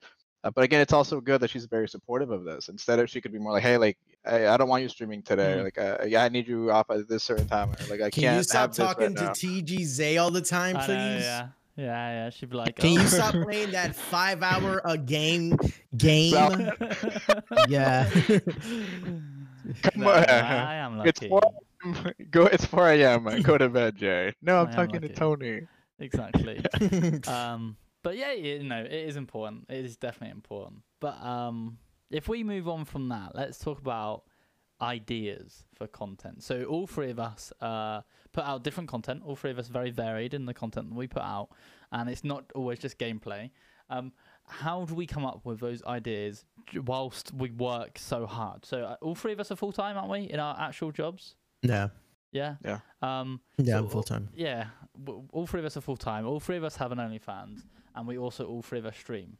[0.44, 2.68] Uh, but again, it's also good that she's very supportive of this.
[2.68, 5.22] Instead of she could be more like, hey, like I, I don't want you streaming
[5.22, 5.56] today.
[5.58, 5.64] Mhm.
[5.64, 7.70] Like, uh, yeah, I need you off at this certain time.
[7.70, 9.30] Or, like, I Can can't you stop have this right talking to now.
[9.30, 10.88] TG Zay all the time, please?
[10.88, 11.84] know, yeah, yeah,
[12.24, 12.30] yeah.
[12.30, 15.56] She'd be like, Can "Oh." you stop playing that five hour a game
[15.96, 16.32] game?
[16.34, 16.72] Well,
[17.68, 18.10] yeah.
[19.82, 20.24] Come No, on.
[20.28, 21.08] I am lucky.
[21.08, 21.40] It's four.
[22.30, 22.46] Go.
[22.46, 23.42] It's 4 a.m.
[23.42, 24.34] Go to bed, Jay.
[24.42, 25.08] No, I'm I am talking to.
[25.08, 25.60] Tony.
[25.98, 26.62] Exactly.
[27.26, 29.66] um, but yeah, you know, it is important.
[29.68, 30.82] It is definitely important.
[31.00, 31.78] But um,
[32.10, 34.24] if we move on from that, let's talk about
[34.80, 36.42] ideas for content.
[36.42, 39.22] So all three of us uh, put out different content.
[39.24, 41.48] All three of us very varied in the content that we put out,
[41.90, 43.50] and it's not always just gameplay.
[43.88, 44.12] Um,
[44.46, 46.44] how do we come up with those ideas
[46.84, 48.66] whilst we work so hard?
[48.66, 51.36] So uh, all three of us are full time, aren't we, in our actual jobs?
[51.62, 51.88] yeah.
[52.34, 52.56] Yeah.
[52.64, 52.80] Yeah.
[53.00, 54.28] Um, Yeah, So, I'm full time.
[54.34, 54.66] yeah,
[55.32, 56.26] all three of us are full time.
[56.26, 57.60] All three of us have an OnlyFans,
[57.94, 59.38] and we also all three of us stream.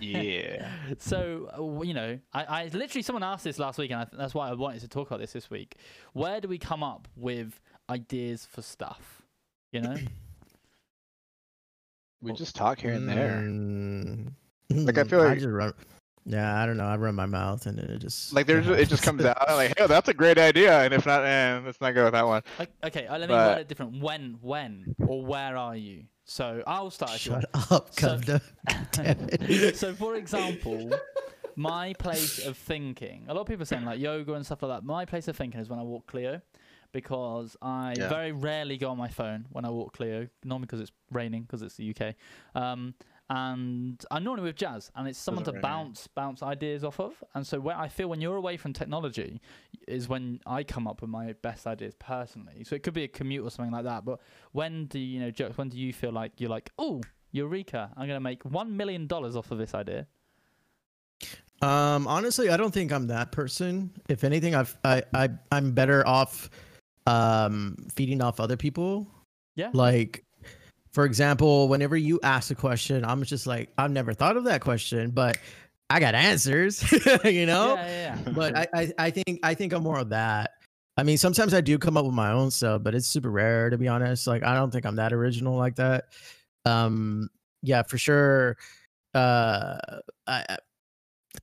[0.00, 0.70] Yeah.
[0.98, 4.16] so uh, you know, I, I literally someone asked this last week, and I th-
[4.18, 5.76] that's why I wanted to talk about this this week.
[6.12, 9.22] Where do we come up with ideas for stuff?
[9.72, 9.96] You know,
[12.22, 13.40] We just talk here and there.
[13.42, 14.32] Mm,
[14.70, 15.72] Like, I feel like- just run.
[16.30, 16.84] Yeah, I don't know.
[16.84, 19.76] I run my mouth and then it just Like there's, it just comes out like,
[19.78, 22.42] hey, that's a great idea, and if not, eh, let's not go with that one.
[22.60, 24.00] O- okay, uh, let me But- word it different.
[24.00, 26.04] When, when, or where are you?
[26.24, 27.16] So I'll start.
[27.16, 27.32] if you.
[27.32, 28.40] Shut up, So- Cubda.
[28.92, 29.76] Damn it.
[29.76, 30.90] so for example
[31.56, 34.70] my place of thinking a lot of people are saying like yoga and stuff like
[34.80, 36.40] that my place of thinking is when i walk cleo
[36.92, 38.08] because i Yeah.
[38.08, 41.62] very rarely go on my phone when i walk cleo normally because it's raining because
[41.62, 42.14] it's the uk
[42.54, 42.94] um,
[43.30, 45.84] and i'm normally with jazz and it's someone to Doesn't rain here.
[45.84, 49.40] bounce bounce ideas off of and so where i feel when you're away from technology
[49.88, 53.08] is when i come up with my best ideas personally so it could be a
[53.08, 54.20] commute or something like that but
[54.52, 57.00] when do you know jokes when do you feel like you're like oh
[57.32, 57.90] Eureka!
[57.96, 60.08] I'm gonna make one million dollars off of this idea.
[61.62, 63.92] Um, honestly, I don't think I'm that person.
[64.08, 66.50] If anything, I've I, I I'm better off
[67.06, 69.06] um feeding off other people.
[69.54, 69.70] Yeah.
[69.72, 70.24] Like
[70.92, 74.60] for example, whenever you ask a question, I'm just like, I've never thought of that
[74.60, 75.38] question, but
[75.88, 76.82] I got answers,
[77.24, 77.74] you know?
[77.74, 78.32] Yeah, yeah.
[78.32, 80.52] But I, I I think I think I'm more of that.
[80.96, 83.70] I mean, sometimes I do come up with my own stuff, but it's super rare
[83.70, 84.26] to be honest.
[84.26, 86.06] Like I don't think I'm that original like that.
[86.64, 87.28] Um
[87.62, 88.56] yeah, for sure.
[89.14, 89.78] Uh
[90.26, 90.58] I, I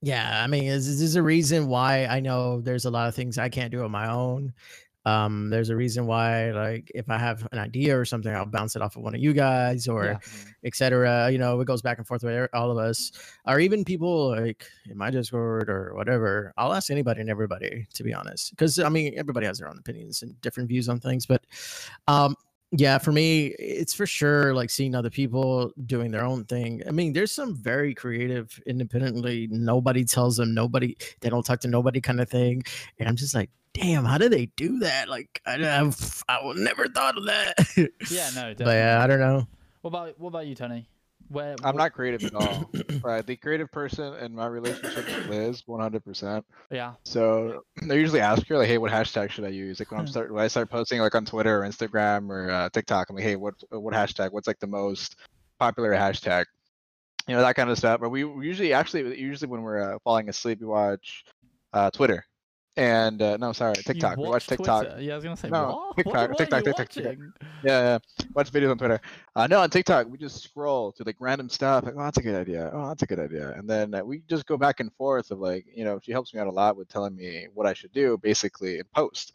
[0.02, 3.38] yeah, I mean, this is a reason why I know there's a lot of things
[3.38, 4.54] I can't do on my own.
[5.08, 8.76] Um, there's a reason why, like, if I have an idea or something, I'll bounce
[8.76, 10.18] it off of one of you guys or Yeah.
[10.66, 11.32] etc.
[11.32, 13.12] You know, it goes back and forth with all of us,
[13.46, 16.54] or even people like in my Discord or whatever.
[16.58, 19.78] I'll ask anybody and everybody, to be honest, because I mean, everybody has their own
[19.80, 21.26] opinions and different views on things.
[21.26, 21.44] But
[22.08, 22.36] um,
[22.72, 26.84] Yeah, for me, it's for sure like seeing other people doing their own thing.
[26.86, 31.70] I mean, there's some very creative, independently, nobody tells them, nobody, they don't talk to
[31.70, 32.64] nobody kind of thing.
[33.00, 35.08] And I'm just like, damn, how do they do that?
[35.08, 35.92] Like, I, I,
[36.28, 37.56] I would never thought of that.
[38.10, 39.48] Yeah, no, but yeah, I don't know.
[39.82, 40.90] What about what about you, Tony?
[41.30, 42.70] Where I'm wh- not creative at all.
[43.04, 46.44] right, the creative person in my relationship with Liz, 100%.
[46.72, 50.00] Yeah, So I usually ask her like, "Hey, what hashtag should I use?" Like when
[50.00, 53.16] I'm start when I start posting like on Twitter or Instagram or uh, TikTok, I'm
[53.16, 54.32] like, "Hey, what what hashtag?
[54.32, 55.16] What's like the most
[55.60, 56.46] popular hashtag?"
[57.28, 58.00] You know that kind of stuff.
[58.00, 61.26] But we we usually actually usually when we're uh, falling asleep, we watch
[61.74, 62.26] uh, Twitter
[62.78, 64.18] and uh, no, sorry, TikTok.
[64.18, 64.86] We watch TikTok.
[64.86, 65.02] Twitter?
[65.02, 65.96] Yeah, I was gonna say No, what?
[65.98, 67.16] TikTok, what, what TikTok, TikTok, TikTok.
[67.64, 67.98] Yeah, yeah.
[68.34, 69.02] Watch videos on Twitter.
[69.36, 71.86] Uh, no, on TikTok, we just scroll to like random stuff.
[71.86, 72.70] Like, oh, that's a good idea.
[72.72, 73.52] Oh, that's a good idea.
[73.54, 76.34] And then uh, we just go back and forth of like, you know, she helps
[76.34, 79.34] me out a lot with telling me what I should do, basically in post.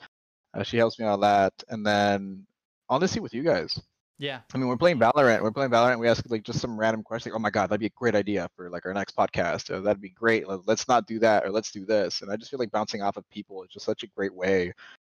[0.55, 1.52] Uh, she helps me out a lot.
[1.68, 2.46] And then
[2.88, 3.81] honestly, with you guys,
[4.18, 5.42] Yeah, I mean, we're playing Valorant.
[5.42, 5.98] We're playing Valorant.
[5.98, 7.33] We ask like just some random question.
[7.33, 9.70] Like, oh my god, that'd be a great idea for like our next podcast.
[9.70, 10.46] Or, that'd be great.
[10.46, 12.20] Let- Let's not do that, or let's do this.
[12.22, 14.72] And I just feel like bouncing off of people is just such a great way.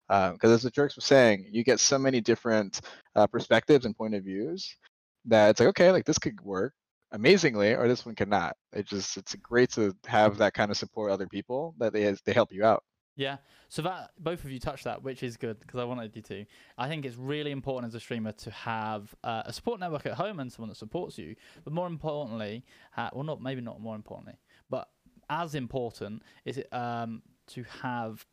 [0.08, 2.80] Because as the jerks were saying, you get so many different
[3.14, 4.74] uh, perspectives and point of views
[5.26, 6.72] that it's like, okay, like this could work
[7.12, 8.56] amazingly, or this one cannot.
[8.72, 12.32] It just it's great to have that kind of support other people that they they
[12.32, 12.82] help you out.
[13.18, 13.38] Yeah.
[13.68, 16.46] So that both of you touched that, which is good because I wanted you to.
[16.78, 20.14] I think it's really important as a streamer to have uh, a support network at
[20.14, 21.34] home and someone that supports you.
[21.64, 24.38] But more importantly, ha- well, not maybe not more importantly,
[24.70, 24.88] but
[25.28, 28.24] as important is it um, to have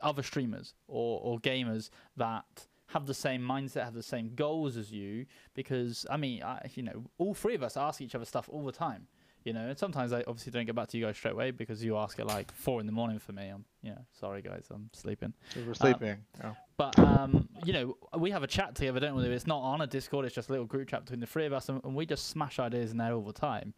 [0.00, 4.90] other streamers or, or gamers that have the same mindset, have the same goals as
[4.90, 5.24] you.
[5.54, 8.64] Because I mean, I, you know, all three of us ask each other stuff all
[8.64, 9.06] the time.
[9.44, 11.82] You know, and sometimes I obviously don't get back to you guys straight away because
[11.82, 13.48] you ask at like four in the morning for me.
[13.48, 15.32] I'm, yeah, sorry guys, I'm sleeping.
[15.52, 16.18] 'Cause We're sleeping.
[16.44, 16.56] oh.
[16.76, 19.24] But um, you know, we have a chat together, don't we?
[19.24, 21.52] It's not on a Discord; it's just a little group chat between the three of
[21.52, 23.74] us, and, and we just smash ideas in there all the time.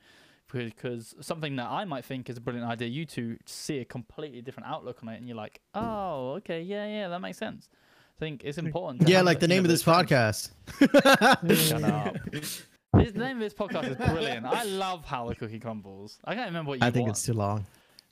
[0.52, 4.42] Because something that I might think is a brilliant idea, you two see a completely
[4.42, 7.68] different outlook on it, and you're like, "Oh, okay, yeah, yeah, that makes sense."
[8.16, 9.08] I think it's important.
[9.08, 10.50] Yeah, like the name of this friends.
[10.78, 11.56] podcast.
[11.68, 12.16] Shut up.
[13.04, 14.46] This, the name of this podcast is brilliant.
[14.46, 16.18] I love how the cookie crumbles.
[16.24, 17.18] I can't remember what you I think want.
[17.18, 17.66] it's too long.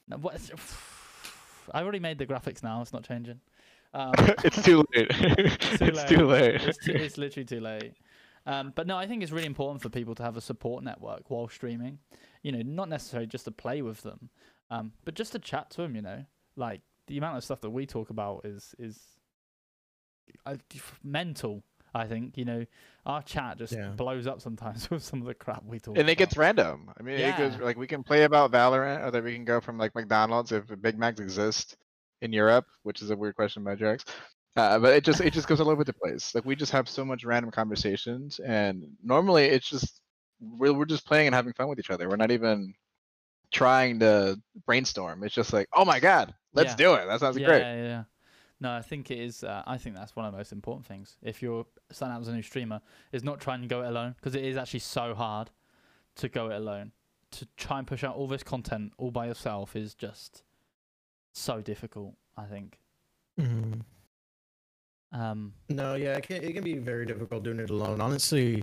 [0.06, 0.34] No, what,
[1.72, 2.82] I already made the graphics now.
[2.82, 3.40] It's not changing.
[3.94, 5.08] Um, it's too late.
[5.10, 5.26] too
[5.80, 6.62] it's too late.
[6.62, 7.94] it's, too, it's literally too late.
[8.44, 11.30] Um, but no, I think it's really important for people to have a support network
[11.30, 11.98] while streaming.
[12.42, 14.28] You know, not necessarily just to play with them,
[14.70, 15.96] um, but just to chat to them.
[15.96, 16.24] You know,
[16.56, 18.98] like the amount of stuff that we talk about is is
[20.44, 20.56] uh,
[21.02, 21.62] mental.
[21.94, 22.64] I think you know
[23.04, 23.88] our chat just Yeah.
[23.90, 25.98] blows up sometimes with some of the crap we talk.
[25.98, 26.18] and it about.
[26.18, 26.90] gets random.
[26.98, 29.60] I mean, it goes like we can play about Valorant, or that we can go
[29.60, 31.76] from like McDonald's if Big Macs exist
[32.22, 34.04] in Europe, which is a weird question by Jax.
[34.56, 36.34] Uh, but it just it just goes all over the place.
[36.34, 40.00] Like we just have so much random conversations, and normally it's just
[40.40, 42.08] we're we're just playing and having fun with each other.
[42.08, 42.74] We're not even
[43.50, 45.22] trying to brainstorm.
[45.24, 46.76] It's just like, oh my god, let's Yeah.
[46.76, 47.06] do it.
[47.06, 47.60] That sounds yeah, great.
[47.60, 48.02] Yeah, yeah.
[48.62, 49.42] No, I think it is.
[49.42, 51.16] Uh, I think that's one of the most important things.
[51.20, 54.14] If you're starting out as a new streamer, is not trying to go it alone
[54.14, 55.50] because it is actually so hard
[56.16, 56.92] to go it alone.
[57.32, 60.44] To try and push out all this content all by yourself is just
[61.32, 62.14] so difficult.
[62.36, 62.78] I think.
[63.40, 63.80] Mhm.
[65.10, 68.00] Um, No, yeah, it can, it can be very difficult doing it alone.
[68.00, 68.62] Honestly,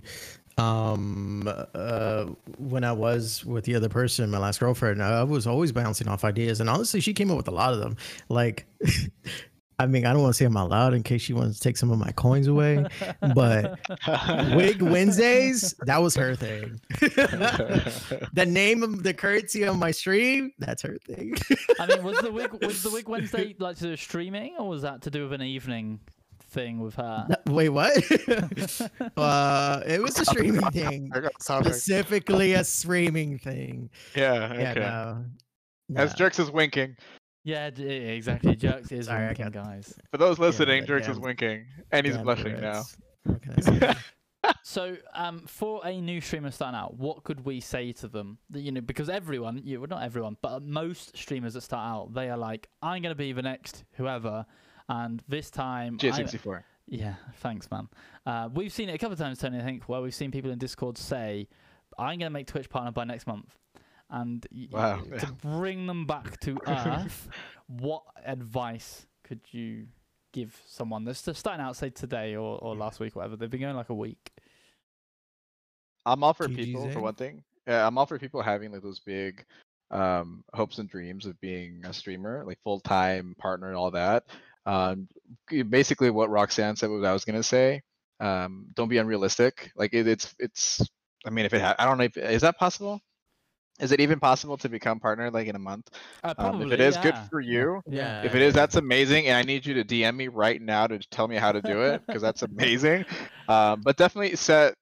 [0.57, 2.25] um, uh,
[2.57, 6.23] when I was with the other person, my last girlfriend, I was always bouncing off
[6.23, 7.97] ideas, and honestly, she came up with a lot of them.
[8.29, 8.65] Like,
[9.79, 11.63] I mean, I don't want to say them out loud in case she wants to
[11.63, 12.85] take some of my coins away,
[13.33, 13.79] but
[14.55, 16.81] Wig Wednesdays, that was her thing.
[16.99, 21.35] the name of the currency on my stream, that's her thing.
[21.79, 24.67] I mean, was the wig was the wig Wednesday like to do with streaming or
[24.67, 25.99] was that to do with an evening
[26.51, 27.27] thing with her?
[27.47, 27.93] Wait, what?
[29.17, 31.09] uh, it was a streaming thing.
[31.13, 31.71] I got something.
[31.71, 33.89] specifically a streaming thing.
[34.15, 34.53] Yeah.
[34.53, 34.79] Yeah, Okay.
[34.81, 35.25] no.
[35.95, 36.13] As.
[36.13, 36.95] Jerks is winking.
[37.49, 38.55] Yeah, d- exactly.
[38.55, 39.93] Jerks is Sorry, I winking, got- guys.
[40.11, 42.83] For those listening, but Jerks is damn- winking, and he's Damn blushing now.
[42.83, 42.97] Tourette's.
[43.23, 43.95] What can I say?
[44.63, 48.37] So, um, for a new streamer starting out, what could we say to them?
[48.51, 52.13] That, you know, because everyone, you well, not everyone, but most streamers that start out,
[52.13, 54.45] they are like, "I'm gonna be the next whoever,"
[54.87, 56.63] and this time, I- J64.
[56.87, 57.89] yeah, thanks, man.
[58.25, 59.57] Uh, we've seen it a couple of times, Tony.
[59.59, 61.47] I think where we've seen people in Discord say,
[61.97, 63.57] "I'm gonna make Twitch partner by next month,"
[64.09, 67.27] and y- y- Wow, to bring them back to earth,
[67.67, 69.87] what advice could you
[70.31, 73.35] give someone that's just starting out, say today or, or last week, or whatever?
[73.35, 74.31] They've been going like a week.
[76.05, 77.43] I'm all for GG's people for one thing.
[77.67, 79.45] Yeah, I'm all for people having like those big
[79.91, 84.23] um hopes and dreams of being a streamer, like full time partner and all that.
[84.65, 85.07] Um
[85.69, 87.81] basically what Roxanne said was I was gonna say.
[88.21, 89.71] Um, don't be unrealistic.
[89.75, 90.81] Like it, it's it's.
[91.25, 92.99] I mean, if it, ha- I don't know if is that possible.
[93.79, 95.89] Is it even possible to become partner like in a month?
[96.23, 97.81] Uh, Um, if it is, good for you.
[97.85, 98.21] Yeah.
[98.21, 100.99] If it is, that's amazing, and I need you to DM me right now to
[100.99, 103.05] tell me how to do it because that's amazing.
[103.47, 104.75] Um, but definitely set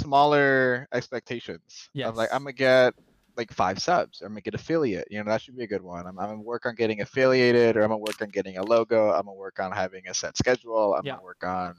[0.00, 1.88] smaller expectations.
[2.02, 2.94] Of like I'm gonna get
[3.36, 5.08] like five subs, or I'm gonna get affiliate.
[5.10, 6.06] You know, that should be a good one.
[6.06, 9.10] I'm, I'm gonna work on getting affiliated, or I'm gonna work on getting a logo.
[9.10, 10.94] I'm gonna work on having a set schedule.
[10.94, 11.16] I'm Yeah.
[11.16, 11.74] gonna work on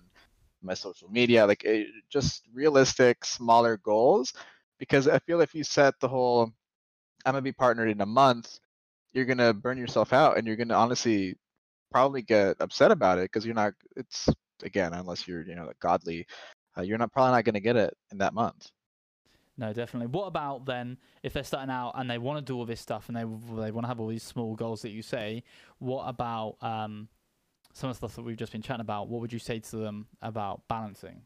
[0.62, 1.46] my social media.
[1.46, 4.34] Like it, just realistic, smaller goals.
[4.80, 6.52] Because I feel if you set the whole,
[7.26, 8.60] I'm gonna be partnered in a month,
[9.14, 11.36] you're gonna burn yourself out, and you're gonna honestly
[11.92, 13.74] probably get upset about it because you're not.
[13.96, 14.30] It's
[14.64, 16.28] again, unless you're you know like godly,
[16.78, 18.70] uh, you're not probably not gonna get it in that month.
[19.58, 20.08] No, definitely.
[20.08, 23.08] What about then if they're starting out and they want to do all this stuff
[23.08, 25.44] and they they want to have all these small goals that you say?
[25.80, 27.08] What about um,
[27.74, 29.08] some of the stuff that we've just been chatting about?
[29.08, 31.22] What would you say to them about balancing?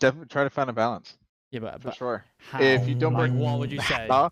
[0.00, 1.18] Definitely try to find a balance
[1.50, 2.24] Yeah, but, for but sure.
[2.38, 2.62] how?
[2.62, 4.06] If you don't like, burn- what would you say?
[4.08, 4.28] Uh,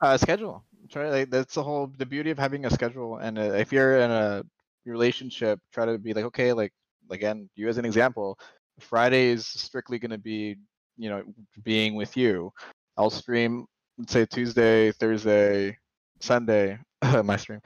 [0.00, 0.64] uh, schedule.
[0.90, 3.18] Try like that's the whole the beauty of having a schedule.
[3.18, 4.42] And uh, if you're in a
[4.86, 6.72] relationship, try to be like okay, like
[7.10, 8.38] again, you as an example,
[8.80, 10.56] Friday is strictly going to be
[10.96, 11.22] you know
[11.62, 12.52] being with you.
[12.96, 13.66] I'll stream
[13.98, 15.76] let's say Tuesday, Thursday,
[16.20, 16.78] Sunday,
[17.24, 17.60] my stream,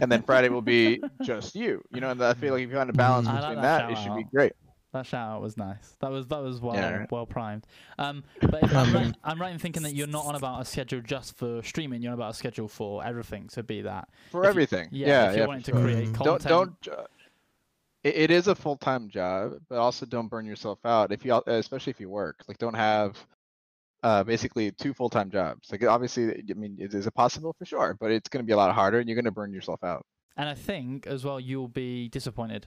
[0.00, 1.82] and then Friday will be just you.
[1.90, 3.26] You know, and I feel like if you find a balance.
[3.26, 4.30] Like between that that, it should be out.
[4.32, 4.52] great.
[4.92, 5.96] That shout out was nice.
[6.00, 7.06] That was that was well Yeah.
[7.10, 7.64] well primed.
[7.98, 10.60] Um, but if I'm, Um, right, I'm right in thinking that you're not on about
[10.62, 12.02] a schedule just for streaming.
[12.02, 13.48] You're on about a schedule for everything.
[13.50, 14.08] So be that.
[14.32, 14.88] For If you- everything.
[14.90, 15.46] Yeah, Yeah, if you're yeah.
[15.46, 15.82] wanting for to sure.
[15.84, 16.14] create Mm.
[16.14, 16.42] content.
[16.44, 17.04] don't don't uh,
[18.02, 21.90] it, it is a full-time job but also don't burn yourself out if you especially
[21.92, 23.16] if you work like don't have
[24.02, 27.94] uh basically two full-time jobs like obviously i mean is, is it possible for sure
[28.00, 30.04] but it's going to be a lot harder and you're going to burn yourself out
[30.38, 32.66] And I think as well you'll be disappointed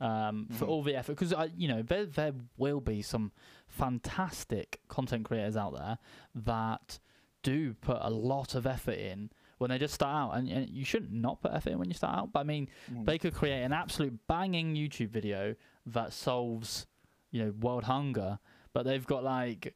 [0.00, 0.68] um, for Mhm.
[0.68, 3.32] all the effort because you know there there will be some
[3.68, 5.98] fantastic content creators out there
[6.34, 6.98] that
[7.42, 10.84] do put a lot of effort in when they just start out, and, and you
[10.84, 12.32] shouldn't not put effort in when you start out.
[12.32, 13.04] But I mean, Mhm.
[13.04, 15.54] they could create an absolute banging YouTube video
[15.86, 16.86] that solves
[17.30, 18.38] you know world hunger,
[18.72, 19.74] but they've got like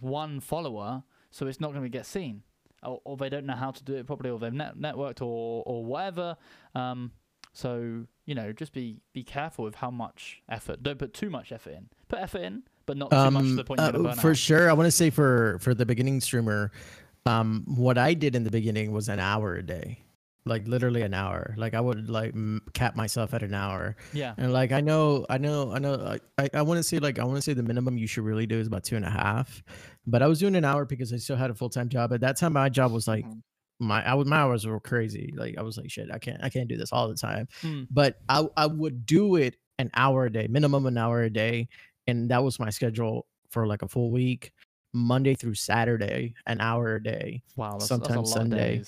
[0.00, 2.42] one follower, so it's not going to get seen.
[2.82, 5.62] Or, or they don't know how to do it properly, or they've net- networked, or
[5.66, 6.36] or whatever.
[6.74, 7.12] Um,
[7.52, 10.82] so you know, just be be careful with how much effort.
[10.82, 11.88] Don't put too much effort in.
[12.08, 14.36] Put effort in, but not too much to the point you're uh, burn for out.
[14.36, 14.68] sure.
[14.68, 16.70] I want to say for for the beginning streamer,
[17.24, 20.00] um, what I did in the beginning was an hour a day,
[20.44, 21.54] like literally an hour.
[21.56, 25.24] Like I would like m- cap myself at an hour, Yeah, and like I know,
[25.30, 26.18] I know, I know.
[26.36, 28.46] I I, want to say like I want to say the minimum you should really
[28.46, 29.62] do is about two and a half,
[30.06, 32.12] but I was doing an hour because I still had a full time job.
[32.12, 33.40] At that time, my job was like Mhm.
[33.78, 35.32] My I was my hours were crazy.
[35.36, 37.48] Like I was like shit, I can't I can't do this all the time.
[37.62, 37.86] Mm.
[37.90, 41.68] But I I would do it an hour a day, minimum an hour a day,
[42.06, 44.52] and that was my schedule for like a full week,
[44.92, 47.42] Monday through Saturday, an hour a day.
[47.56, 48.82] wow, that's, sometimes that's Sunday.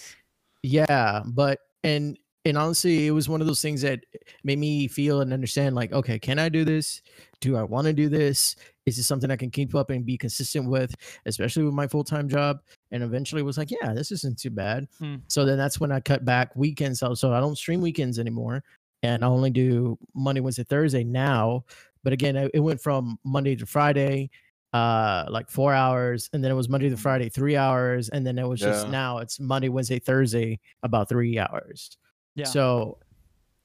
[0.63, 4.01] Yeah, but and and honestly, it was one of those things that
[4.45, 7.03] made me feel and understand like, okay, can I do this?
[7.41, 8.57] Do I want to do this?
[8.87, 10.95] Is this something I can keep up and be consistent with,
[11.27, 12.61] especially with my full time job?
[12.91, 14.89] And eventually was like, yeah, this isn't too bad.
[15.01, 15.23] Mm.
[15.29, 17.01] So then that's when I cut back weekends.
[17.01, 18.63] So, so I don't stream weekends anymore.
[19.03, 21.65] And I only do Monday, Wednesday, Thursday now.
[22.03, 24.31] But again, it went from Monday to Friday,
[24.73, 28.39] uh, like four hours, and then it was Monday to Friday, three hours, and then
[28.39, 31.99] it was just now it's Monday, Wednesday, Thursday, about three hours.
[32.37, 32.45] Yeah.
[32.45, 32.99] So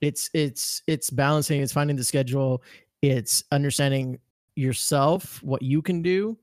[0.01, 2.63] it's it's it's balancing, it's finding the schedule,
[3.11, 4.19] it's understanding
[4.55, 6.37] yourself, what you can do,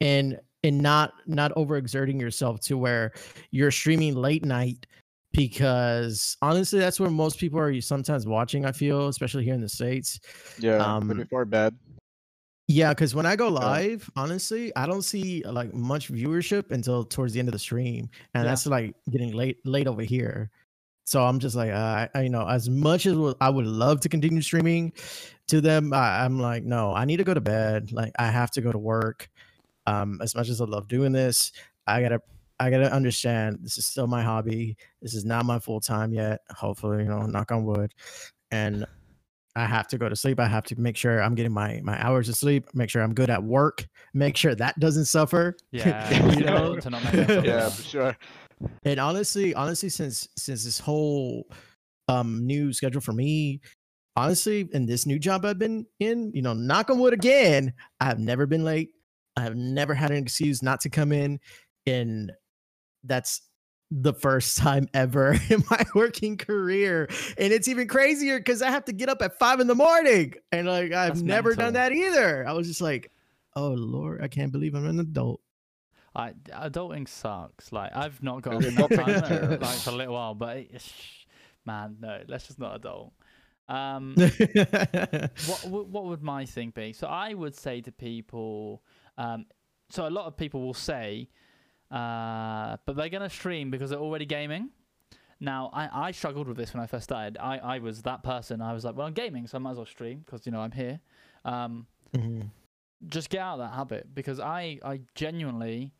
[0.00, 3.12] and and not not overexerting yourself to where
[3.50, 4.86] you're streaming late night
[5.32, 9.68] because honestly that's where most people are sometimes watching i feel especially here in the
[9.68, 10.20] states.
[10.58, 11.74] Yeah Um, before bed
[12.68, 17.32] yeah because when i go live honestly i don't see like much viewership until towards
[17.34, 18.50] the end of the stream and Yeah.
[18.50, 20.50] that's like getting late late over here.
[21.04, 24.00] So i'm just like uh, I, I you know as much as i would love
[24.00, 24.92] to continue streaming
[25.48, 28.50] to them I, i'm like no i need to go to bed like i have
[28.52, 29.28] to go to work
[29.86, 31.52] um as much as i love doing this
[31.86, 32.20] i gotta
[32.60, 36.40] i gotta understand this is still my hobby this is not my full time yet
[36.50, 37.92] hopefully you know knock on wood
[38.50, 38.86] and
[39.56, 40.40] I have to go to sleep.
[40.40, 42.66] I have to make sure I'm getting my my hours of sleep.
[42.74, 43.86] Make sure I'm good at work.
[44.12, 45.56] Make sure that doesn't suffer.
[45.70, 46.56] Yeah, You know?
[46.56, 48.16] important to not make yourself yeah for sure
[48.84, 51.46] And honestly, honestly, since since this whole
[52.08, 53.60] um new schedule for me,
[54.16, 58.06] honestly, in this new job I've been in, you know, knock on wood again, I
[58.06, 58.90] have never been late.
[59.36, 61.40] I have never had an excuse not to come in,
[61.86, 62.32] and
[63.02, 63.42] that's
[63.90, 67.08] the first time ever in my working career.
[67.38, 70.34] And it's even crazier because I have to get up at five in the morning.
[70.52, 72.46] And like I've That's never done that either.
[72.46, 73.10] I was just like,
[73.56, 75.40] oh Lord, I can't believe I'm an adult.
[76.16, 77.72] I adulting sucks.
[77.72, 79.66] Like I've not got enough time terrible.
[79.66, 80.92] like for a little while, but it's,
[81.66, 83.12] man, no, let's just not adult.
[83.68, 84.14] Um,
[85.46, 86.92] what what would my thing be?
[86.92, 88.82] So I would say to people,
[89.16, 89.46] um,
[89.88, 91.28] so a lot of people will say,
[91.90, 94.70] uh, but they're gonna stream because they're already gaming.
[95.40, 97.36] Now I, I struggled with this when I first started.
[97.40, 98.60] I, I was that person.
[98.62, 100.60] I was like, well, I'm gaming, so I might as well stream because you know
[100.60, 101.00] I'm here.
[101.44, 102.50] Um, Mhm.
[103.08, 105.92] just get out of that habit because I I genuinely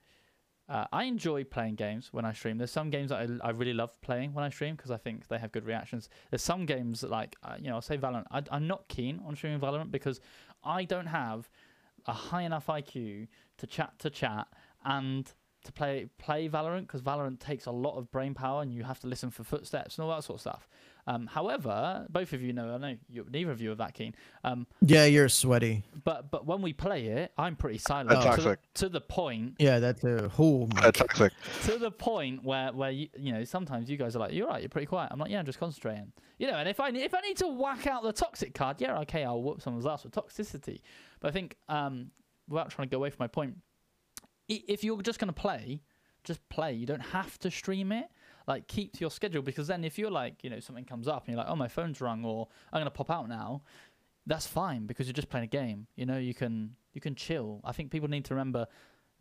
[0.68, 2.56] uh, I enjoy playing games when I stream.
[2.56, 5.28] There's some games that I, I really love playing when I stream because I think
[5.28, 6.08] they have good reactions.
[6.30, 8.24] There's some games that like uh, you know I'll say Valorant.
[8.30, 10.20] I, I'm not keen on streaming Valorant because
[10.64, 11.50] I don't have
[12.06, 14.46] a high enough IQ to chat to chat
[14.84, 15.30] and
[15.64, 19.00] to play play Valorant because Valorant takes a lot of brain power and you have
[19.00, 20.68] to listen for footsteps and all that sort of stuff.
[21.06, 24.14] Um, however, both of you know I know you, neither of you are that keen.
[24.42, 25.84] Um, Yeah, you're sweaty.
[26.04, 28.72] but but when we play it, I'm pretty silent That's to the, toxic.
[28.74, 31.32] to the point Yeah, that's a my That's toxic.
[31.64, 34.62] to the point where where you you know sometimes you guys are like you're right
[34.62, 35.10] you're pretty quiet.
[35.12, 36.10] I'm like yeah I'm just concentrating.
[36.38, 38.98] You know, and if I if I need to whack out the toxic card, yeah
[39.00, 40.80] okay I'll whoop someone's ass with toxicity.
[41.20, 42.10] But I think um
[42.48, 43.56] without trying to go away from my point,
[44.48, 45.82] if you're just gonna play,
[46.24, 46.72] just play.
[46.72, 48.06] You don't have to stream it.
[48.46, 51.24] Like keep to your schedule because then if you're like you know something comes up
[51.26, 53.62] and you're like oh my phone's rung or I'm gonna pop out now,
[54.26, 55.86] that's fine because you're just playing a game.
[55.96, 57.60] You know you can you can chill.
[57.64, 58.66] I think people need to remember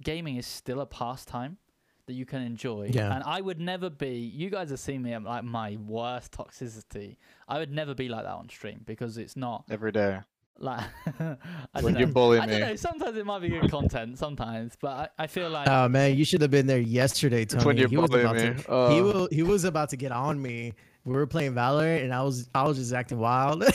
[0.03, 1.57] gaming is still a pastime
[2.05, 2.89] that you can enjoy.
[2.91, 3.13] Yeah.
[3.13, 4.15] And I would never be.
[4.17, 7.17] You guys have seen me at like my worst toxicity.
[7.47, 10.19] I would never be like that on stream because it's not Every day.
[10.59, 10.83] Like.
[11.19, 12.11] I When you know.
[12.11, 12.65] bully I don't me.
[12.67, 12.75] know.
[12.75, 14.17] Sometimes it might be good content.
[14.17, 17.57] Sometimes, but I, I feel like Oh man, you should have been there yesterday, Tony.
[17.59, 18.41] It's when you he was bully about me.
[18.41, 18.53] to
[18.93, 20.73] he Uh, will he was about to get on me.
[21.05, 23.63] We were playing Valorant and I was I was just acting wild.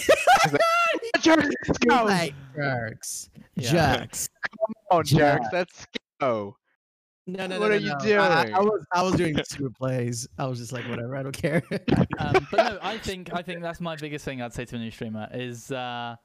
[1.20, 2.04] Jerks, let's I go.
[2.04, 3.30] was like, jerks.
[3.56, 3.70] Yeah.
[3.98, 4.28] Jerks.
[4.90, 5.02] Oh, Yeah.
[5.38, 5.86] jerks, let's
[6.20, 6.56] go.
[7.26, 7.60] No, no, no.
[7.60, 8.20] What no, are you no.
[8.22, 10.26] I, I was I was doing super plays.
[10.38, 11.62] I was just like, whatever, I don't care.
[12.18, 14.78] um, but no, I think I think that's my biggest thing I'd say to a
[14.78, 16.16] new streamer is uh,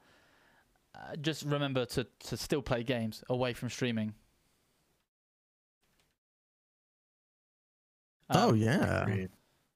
[0.94, 4.14] uh, just remember to to still play games away from streaming.
[8.32, 9.16] oh Um, yeah.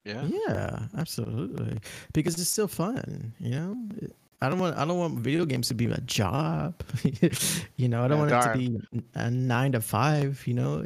[0.05, 0.29] Yeah.
[0.29, 1.79] Yeah, absolutely.
[2.13, 3.77] Because it's still fun, you know.
[3.99, 6.83] It- I don't want I don't want video games to be a job.
[7.77, 8.79] you know, I don't Yeah, want it to be
[9.15, 10.47] a nine to five.
[10.47, 10.85] You know,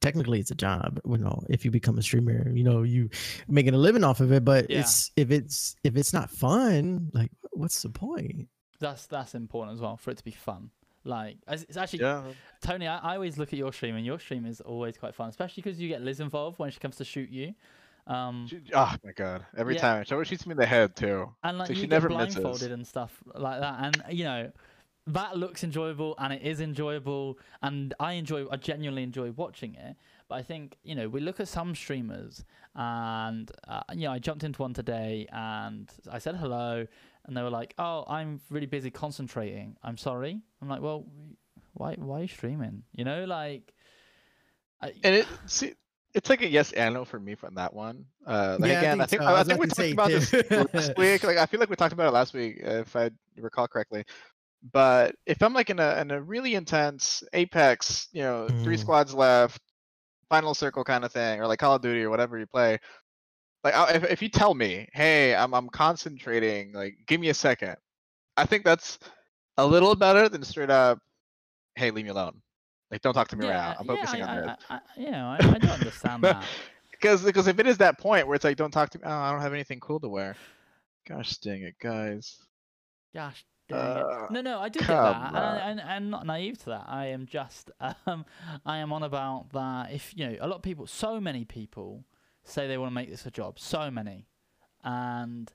[0.00, 1.00] technically it's a job.
[1.04, 3.10] You know, if you become a streamer, you know, you
[3.48, 4.44] making a living off of it.
[4.44, 4.78] But Yeah.
[4.78, 8.48] it's if it's if it's not fun, like what's the point?
[8.86, 10.70] That's that's important as well for it to be fun.
[11.04, 12.22] Like it's it's actually Yeah.
[12.60, 15.28] Tony, I, I always look at your stream, and your stream is always quite fun,
[15.28, 17.54] especially because you get Liz involved when she comes to shoot you.
[18.06, 19.44] Um, She- Oh my god.
[19.56, 19.80] Every Yeah.
[19.86, 20.04] time.
[20.04, 21.34] She always shoots me in the head too.
[21.42, 22.70] and like so you she get never blindfolded misses.
[22.72, 24.42] and stuff like that, and you know
[25.06, 29.96] that looks enjoyable, and it is enjoyable, and I enjoy, I genuinely enjoy watching it.
[30.28, 34.18] But I think you know we look at some streamers, and uh, you know I
[34.18, 36.86] jumped into one today, and I said hello,
[37.26, 39.76] and they were like, "Oh, I'm really busy concentrating.
[39.82, 41.06] I'm sorry." I'm like, "Well,
[41.74, 42.84] why why are you streaming?
[42.92, 43.72] You know, like."
[44.82, 45.74] I, And it see
[46.14, 48.04] it's like a yes and no for me from that one.
[48.26, 49.28] Uh like Yeah, I again, I think think so.
[49.28, 50.32] I I, was think we talked say about this
[50.74, 51.24] last week.
[51.24, 54.04] Like I feel like we talked about it last week, if I recall correctly.
[54.72, 58.80] But if I'm like in a in a really intense Apex, you know, three Mm.
[58.80, 59.60] squads left,
[60.30, 62.78] final circle kind of thing, or like Call of Duty or whatever you play,
[63.64, 67.34] like I, if if you tell me, hey, I'm I'm concentrating, like give me a
[67.34, 67.76] second,
[68.36, 68.98] I think that's
[69.56, 70.98] a little better than straight up,
[71.74, 72.40] hey, leave me alone.
[72.90, 73.76] Like don't talk to me right now.
[73.78, 74.56] I'm focusing yeah, on I, this.
[74.68, 76.44] I, I, you know, I, I do understand that.
[76.90, 79.10] Because because if it is that point where it's like don't talk to me, oh,
[79.10, 80.36] I don't have anything cool to wear.
[81.08, 82.36] Gosh dang it, guys.
[83.14, 84.30] Gosh, dang Uh, it.
[84.30, 86.84] No, no, I do get that, and I, and I'm not naive to that.
[86.86, 87.70] I am just,
[88.06, 88.24] um,
[88.64, 89.92] I am on about that.
[89.92, 92.04] If you know, a lot of people, so many people
[92.44, 93.58] say they want to make this a job.
[93.58, 94.26] So many,
[94.82, 95.52] and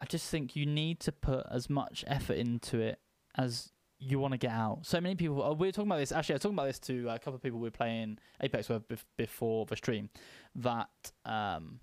[0.00, 2.98] I just think you need to put as much effort into it
[3.36, 4.80] as you want to get out.
[4.82, 5.42] So many people.
[5.42, 6.12] Oh, we were talking about this.
[6.12, 8.68] Actually, I was talking about this to a couple of people we were playing Apex
[8.68, 8.82] with
[9.16, 10.10] before the stream.
[10.56, 10.90] That
[11.24, 11.80] um,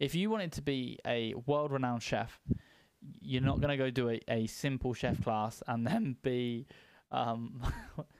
[0.00, 2.40] if you wanted to be a world-renowned chef,
[3.20, 6.66] you're not going to go do a, a simple chef class and then be
[7.10, 7.62] um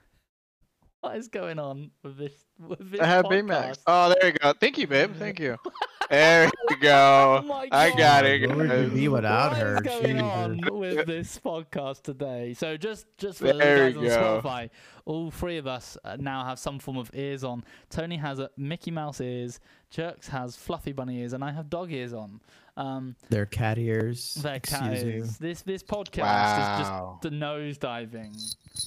[1.01, 3.45] what is going on with this with this I have podcast?
[3.45, 3.77] Baymax.
[3.87, 4.53] Oh, there you go.
[4.53, 5.15] Thank you, babe.
[5.15, 5.57] Thank you.
[6.09, 7.43] There you go.
[7.47, 8.49] Oh I got it.
[8.49, 8.89] What would guys.
[8.89, 9.81] be without What is her?
[9.81, 10.21] going Jesus.
[10.23, 12.55] on with this podcast today?
[12.55, 14.41] So just just for the There guys on.
[14.41, 14.69] Spotify,
[15.05, 17.63] all three of us uh, now have some form of ears on.
[17.91, 19.59] Tony has a Mickey Mouse ears,
[19.91, 22.41] Jerks has fluffy bunny ears, and I have dog ears on.
[22.79, 24.35] Um, They're cat ears.
[24.35, 25.09] their cat Excuse you.
[25.19, 25.37] ears.
[25.37, 26.79] This this podcast Wow.
[26.79, 28.33] is just the nose diving.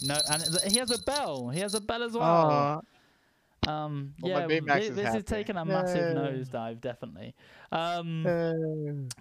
[0.02, 1.48] No, and he has a bell.
[1.50, 2.24] He has a bell as well.
[2.24, 3.70] Aw.
[3.70, 6.20] Um, Well, yeah, Baymax thi- is this is taking a massive Yay.
[6.22, 7.34] nosedive, definitely.
[7.70, 8.24] Um,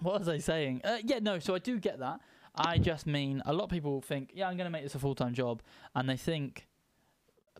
[0.00, 0.80] what was I saying?
[0.84, 1.38] Uh, yeah, no.
[1.38, 2.20] So I do get that.
[2.54, 4.98] I just mean a lot of people think, yeah, I'm going to make this a
[4.98, 5.62] full time job,
[5.94, 6.66] and they think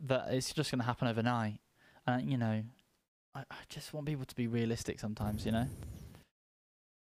[0.01, 1.61] that it's just going to happen overnight.
[2.07, 2.63] And you know,
[3.35, 5.47] I, I just want people to be realistic sometimes.
[5.47, 5.67] You know,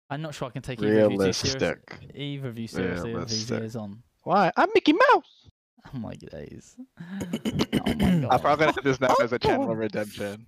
[0.10, 2.10] I'm not sure I can take either of you too Realistic.
[2.14, 4.04] either of you seriously with these ears on.
[4.24, 4.52] Why?
[4.56, 5.50] I'm Mickey Mouse.
[5.94, 6.78] Oh my days.
[7.02, 8.26] oh my god.
[8.32, 9.72] I'm probably gonna have this now as a channel Oh.
[9.74, 10.46] of redemption.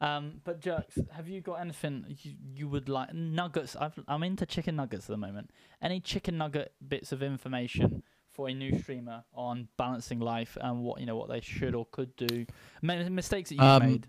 [0.00, 3.12] Um, but Jerks, have you got anything you, you would like?
[3.12, 3.74] Nuggets.
[3.74, 5.50] I've, I'm into chicken nuggets at the moment.
[5.82, 11.00] Any chicken nugget bits of information for a new streamer on balancing life and what
[11.00, 12.46] you know what they should or could do?
[12.82, 14.06] Ma- mistakes that you've Um, made.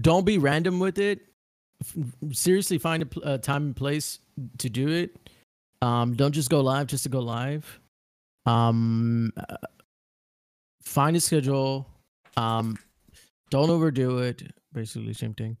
[0.00, 1.20] Don't be random with it.
[1.82, 1.96] F-
[2.32, 4.20] Seriously, find a, a time and place
[4.58, 5.16] to do it.
[5.82, 7.80] Um, don't just go live just to go live.
[8.46, 9.56] Um, uh,
[10.82, 11.86] find a schedule.
[12.36, 12.78] Um,
[13.50, 14.42] don't overdo it.
[14.72, 15.56] Basically, same thing.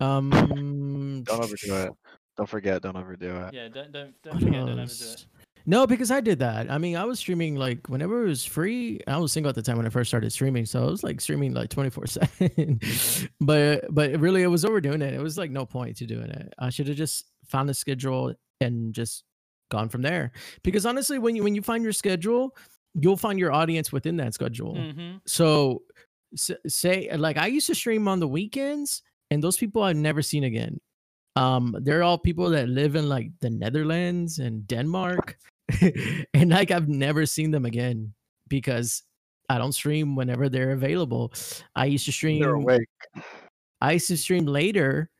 [0.00, 1.92] Um, Don't overdo it.
[2.36, 2.82] Don't forget.
[2.82, 3.54] Don't overdo it.
[3.54, 5.26] Yeah, don't don't don't forget, don't overdo it.
[5.68, 6.70] No, because I did that.
[6.70, 9.00] I mean, I was streaming like whenever it was free.
[9.06, 11.20] I was single at the time when I first started streaming, so I was like
[11.20, 12.80] streaming like twenty four seven.
[13.40, 15.12] But but really, it was overdoing it.
[15.12, 16.54] It was like no point to doing it.
[16.58, 19.24] I should have just found a schedule and just
[19.70, 20.32] gone from there.
[20.62, 22.56] Because honestly, when you when you find your schedule,
[22.94, 24.74] you'll find your audience within that schedule.
[24.74, 25.18] Mm-hmm.
[25.26, 25.82] So
[26.32, 30.22] s- say like I used to stream on the weekends, and those people I've never
[30.22, 30.80] seen again.
[31.36, 35.36] Um, they're all people that live in like the Netherlands and Denmark,
[36.34, 38.14] and like I've never seen them again
[38.48, 39.02] because
[39.48, 41.32] I don't stream whenever they're available.
[41.74, 42.40] I used to stream.
[42.40, 42.88] They're awake.
[43.80, 45.10] I used to stream later,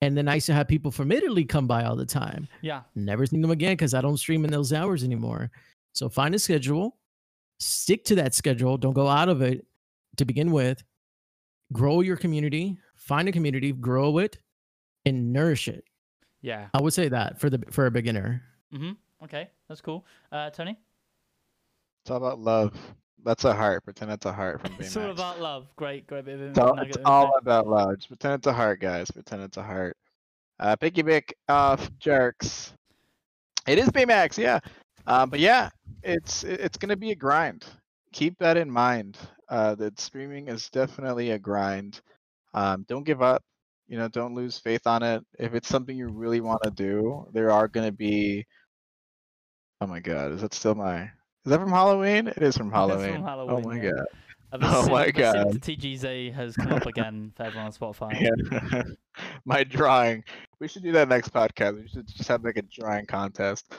[0.00, 2.48] and then I used to have people from Italy come by all the time.
[2.62, 2.82] Yeah.
[2.94, 5.50] Never seen them again because I don't stream in those hours anymore.
[5.92, 6.96] So find a schedule,
[7.58, 8.76] stick to that schedule.
[8.76, 9.66] Don't go out of it
[10.16, 10.82] to begin with.
[11.72, 14.38] Grow your community, find a community, grow it,
[15.04, 15.84] and nourish it.
[16.40, 16.68] Yeah.
[16.72, 18.42] I would say that for the for a beginner.
[18.72, 18.92] Mm-hmm.
[19.22, 20.04] Okay, that's cool.
[20.30, 20.76] Uh, Tony,
[22.02, 22.74] It's all about love.
[23.24, 23.84] That's a heart.
[23.84, 25.66] Pretend it's a heart from being it's all about love.
[25.76, 27.96] Great, great bit of It's all, it's all about love.
[27.96, 29.10] Just pretend it's a heart, guys.
[29.10, 29.96] Pretend it's a heart.
[30.60, 32.72] Uh, picky pick off jerks.
[33.66, 34.60] It is Baymax, yeah.
[35.06, 35.70] Um, but yeah,
[36.02, 37.64] it's it's gonna be a grind.
[38.12, 39.18] Keep that in mind.
[39.48, 42.00] Uh, that streaming is definitely a grind.
[42.54, 43.42] Um, don't give up.
[43.88, 45.24] You know, don't lose faith on it.
[45.38, 48.46] If it's something you really want to do, there are gonna be.
[49.80, 51.02] Oh my God, is that still my?
[51.02, 51.10] Is
[51.46, 52.28] that from Halloween?
[52.28, 53.22] It is from is from Halloween.
[53.22, 53.90] Halloween, oh my yeah.
[53.90, 54.06] God.
[54.50, 55.60] Uh, Oh sim- my God.
[55.60, 58.18] TGZ has come up again for everyone on Spotify.
[58.72, 58.82] Yeah.
[59.44, 60.24] My drawing.
[60.60, 61.82] We should do that next podcast.
[61.82, 63.72] We should just have like a drawing contest.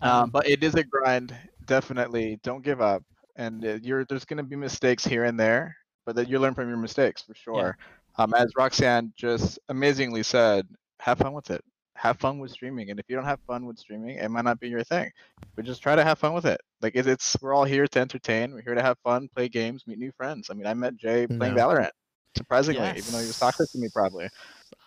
[0.00, 1.34] Um, but it is a grind.
[1.66, 3.04] Definitely, don't give up.
[3.36, 5.76] And uh, you're there's gonna be mistakes here and there,
[6.06, 7.76] but that you learn from your mistakes for sure.
[8.16, 10.66] Um, as Roxanne just amazingly said,
[10.98, 11.64] have fun with it.
[12.02, 14.58] Have fun with streaming, and if you don't have fun with streaming, it might not
[14.58, 15.08] be your thing.
[15.54, 16.60] But just try to have fun with it.
[16.80, 18.52] Like it, it's, we're all here to entertain.
[18.52, 20.48] We're here to have fun, play games, meet new friends.
[20.50, 21.68] I mean, I met Jay playing No.
[21.68, 21.90] Valorant.
[22.36, 24.28] Surprisingly, even though he was toxic to me, probably.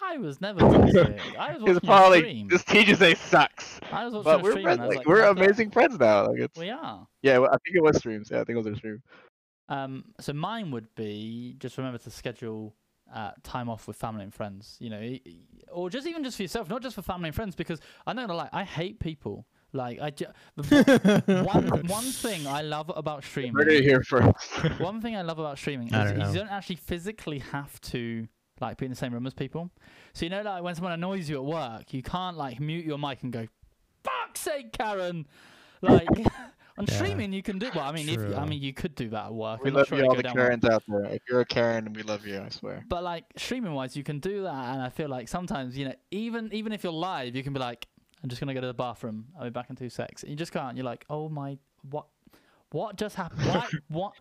[0.03, 1.19] I was never toxic.
[1.39, 2.47] I was watching probably stream.
[2.49, 3.79] this TGZ sucks.
[3.91, 4.79] I was watching But we're stream friends.
[4.79, 6.27] and I was Like, like, we're amazing friends now.
[6.27, 7.07] Like it's We are.
[7.21, 7.37] yeah.
[7.37, 8.29] Well, I think it was streams.
[8.29, 9.01] Yeah, I think it was a stream.
[9.69, 12.75] Um, so mine would be just remember to schedule
[13.13, 14.77] uh, time off with family and friends.
[14.79, 15.33] You know, y- y-
[15.71, 17.55] or just even just for yourself, not just for family and friends.
[17.55, 19.45] Because I know, like, I hate people.
[19.73, 20.25] Like, I ju-
[20.55, 23.53] one one thing I love about streaming.
[23.53, 24.79] Heard it here first.
[24.79, 28.27] One thing I love about streaming I is don't you don't actually physically have to
[28.61, 29.69] like be in the same room as people.
[30.13, 32.97] So you know, like when someone annoys you at work, you can't like mute your
[32.97, 33.47] mic and go,
[34.03, 35.27] "Fuck's sake, Karen!"
[35.81, 36.07] Like
[36.77, 36.95] on Yeah.
[36.95, 37.69] streaming, you can do.
[37.73, 39.63] Well, I mean, if you, I mean, you could do that at work.
[39.63, 40.45] we I'm love sure you, all the down well.
[40.45, 41.05] Karens out there.
[41.05, 42.41] If you're a Karen, we love you.
[42.41, 42.83] I swear.
[42.87, 45.95] But like streaming wise, you can do that, and I feel like sometimes you know,
[46.11, 47.87] even even if you're live, you can be like,
[48.23, 49.27] "I'm just gonna go to the bathroom.
[49.37, 50.75] I'll be back in two secs." And you just can't.
[50.75, 51.57] You're like, "Oh my,
[51.89, 52.07] what,
[52.71, 53.41] what just happened?
[53.87, 54.13] What,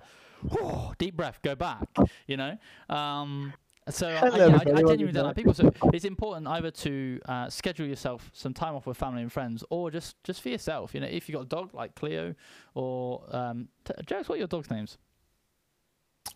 [0.51, 1.89] what?" Deep breath, go back.
[2.27, 2.59] You know.
[2.89, 3.55] Um.
[3.91, 5.53] So I, I, yeah, I, I genuinely don't like people.
[5.53, 9.63] So it's important either to uh, schedule yourself some time off with family and friends,
[9.69, 10.95] or just just for yourself.
[10.95, 12.35] You know, if you've got a dog like Cleo,
[12.75, 14.97] or um, t- Jokes, what are your dog's names?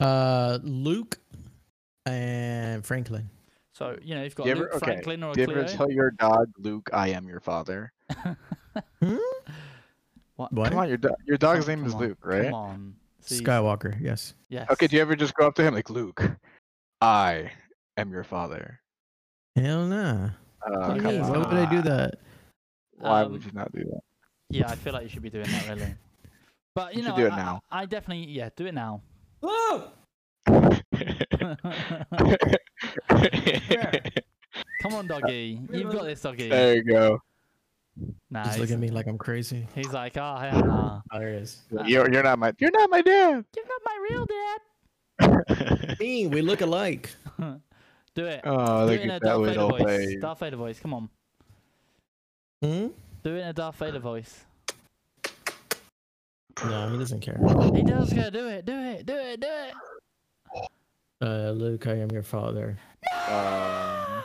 [0.01, 1.19] uh, Luke
[2.05, 3.31] and Franklin.
[3.73, 5.51] So you know, you've got Do you ever- Luke okay, Franklin or a Do you
[5.51, 7.93] ever tell your dog, Luke, I am your father?
[9.03, 9.17] Hmm?
[10.37, 10.53] What?
[10.53, 10.69] What?
[10.71, 12.45] Come on, your, do- your dog's Come- name is on, Luke, right?
[12.45, 12.95] Come on.
[13.21, 14.35] See, Skywalker, yes.
[14.49, 14.71] Yes.
[14.71, 16.23] Okay, do you ever just go up to him like, Luke,
[17.01, 17.51] I
[17.97, 18.81] am your father?
[19.57, 20.31] Hell nah.
[20.67, 21.23] Uh, What do you mean?
[21.29, 22.15] Why would I do that?
[22.99, 24.01] Why Um, would you not do that?
[24.51, 25.95] Yeah, I feel like you should be doing that really.
[26.75, 27.61] But you You know, do it I, I- now.
[27.71, 29.03] I definitely yeah, do it now.
[34.83, 35.61] Come on, doggy.
[35.73, 36.49] You've got this, doggy.
[36.49, 37.19] there you go.
[38.31, 39.67] Nah, Just he's, look at me like I'm crazy.
[39.75, 41.01] he's like, oh, hell nah.
[41.13, 41.63] Oh, there it is.
[41.85, 43.45] You're, you're not my you're not my dad.
[43.57, 44.59] You're not my real dad.
[46.01, 47.11] Me, we look alike.
[48.15, 48.41] Do it.
[48.45, 49.85] oh, do look it in a that Darth Vader little voice.
[49.85, 50.21] face.
[50.21, 50.81] Darth Vader voice.
[50.81, 51.09] Come on.
[52.61, 52.89] Hmm?
[53.23, 54.45] Do it in a Darth Vader voice.
[56.65, 57.39] No, he doesn't care.
[57.73, 58.29] He does go.
[58.31, 58.65] Do it.
[58.67, 59.07] Do it.
[59.07, 59.41] Do it.
[59.41, 59.75] Do it.
[61.23, 62.77] Uh, Luke, I am your father.
[63.29, 64.25] Um,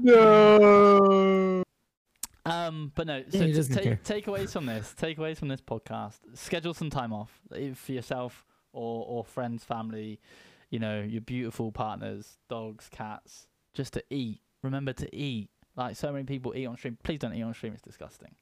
[0.00, 0.86] no.
[2.90, 3.16] Um, but no.
[3.18, 4.94] Yeah, So he t- take takeaways from this.
[5.00, 6.18] Takeaways from this podcast.
[6.34, 10.20] Schedule some time off eh, for yourself or or friends, family.
[10.70, 14.40] You know, your beautiful partners, dogs, cats, just to eat.
[14.62, 15.50] Remember to eat.
[15.76, 16.98] Like so many people eat on stream.
[17.02, 17.72] Please don't eat on stream.
[17.72, 18.34] It's disgusting.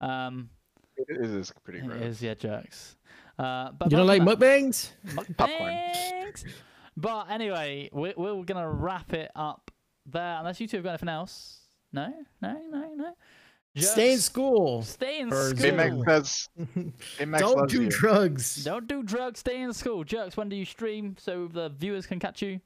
[0.00, 0.50] Um,
[0.96, 2.00] It is pretty it gross.
[2.02, 2.96] is yeah, jokes.
[3.38, 4.90] Uh, but You don't like apart from mukbangs?
[5.36, 5.72] Popcorn.
[5.72, 6.44] mukbangs.
[6.98, 9.70] But anyway, we're, we're gonna wrap it up
[10.06, 10.38] there.
[10.38, 11.58] Unless you two have got anything else.
[11.92, 13.12] No, no, no, no.
[13.84, 14.82] Stay in school.
[14.82, 15.70] Stay in Or school.
[15.70, 16.04] Baymax Cool.
[16.04, 16.48] says
[17.18, 17.88] Baymax Don't loves do you.
[17.90, 18.64] drugs.
[18.64, 19.40] Don't do drugs.
[19.40, 20.02] Stay in school.
[20.04, 22.60] Jerks, when do you stream so the viewers can catch you?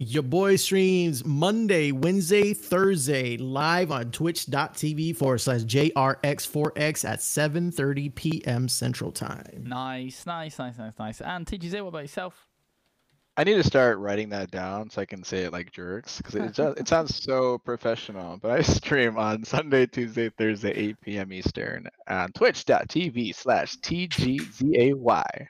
[0.00, 8.68] Your boy streams Monday, Wednesday, Thursday live on twitch.tv forward slash JRX4X at 7.30 p.m.
[8.68, 9.64] Central Time.
[9.66, 11.20] Nice, nice, nice, nice, nice.
[11.20, 12.48] And TGZ, what about yourself?
[13.36, 16.36] I need to start writing that down so I can say it like jerks because
[16.36, 18.36] it just it sounds so professional.
[18.38, 21.32] But I stream on Sunday, Tuesday, Thursday, 8 p.m.
[21.32, 25.46] Eastern on twitch.tv slash TGZAY.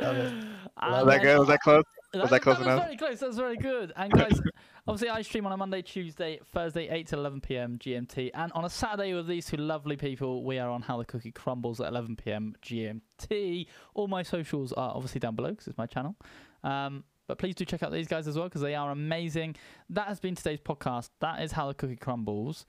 [0.00, 0.48] And
[0.82, 1.84] Was that then- good?
[2.22, 2.58] Was that close?
[2.58, 3.20] Was that close was very close.
[3.20, 3.92] That was very good.
[3.96, 4.40] And guys,
[4.88, 7.78] obviously, I stream on a Monday, Tuesday, Thursday, 8 to 11 p.m.
[7.78, 8.30] GMT.
[8.34, 11.32] And on a Saturday with these two lovely people, we are on How the Cookie
[11.32, 12.54] Crumbles at 11 p.m.
[12.62, 13.66] GMT.
[13.94, 16.16] All my socials are obviously down below because it's my channel.
[16.62, 19.56] Um, but please do check out these guys as well because they are amazing.
[19.90, 21.10] That has been today's podcast.
[21.20, 22.66] That is How the Cookie Crumbles.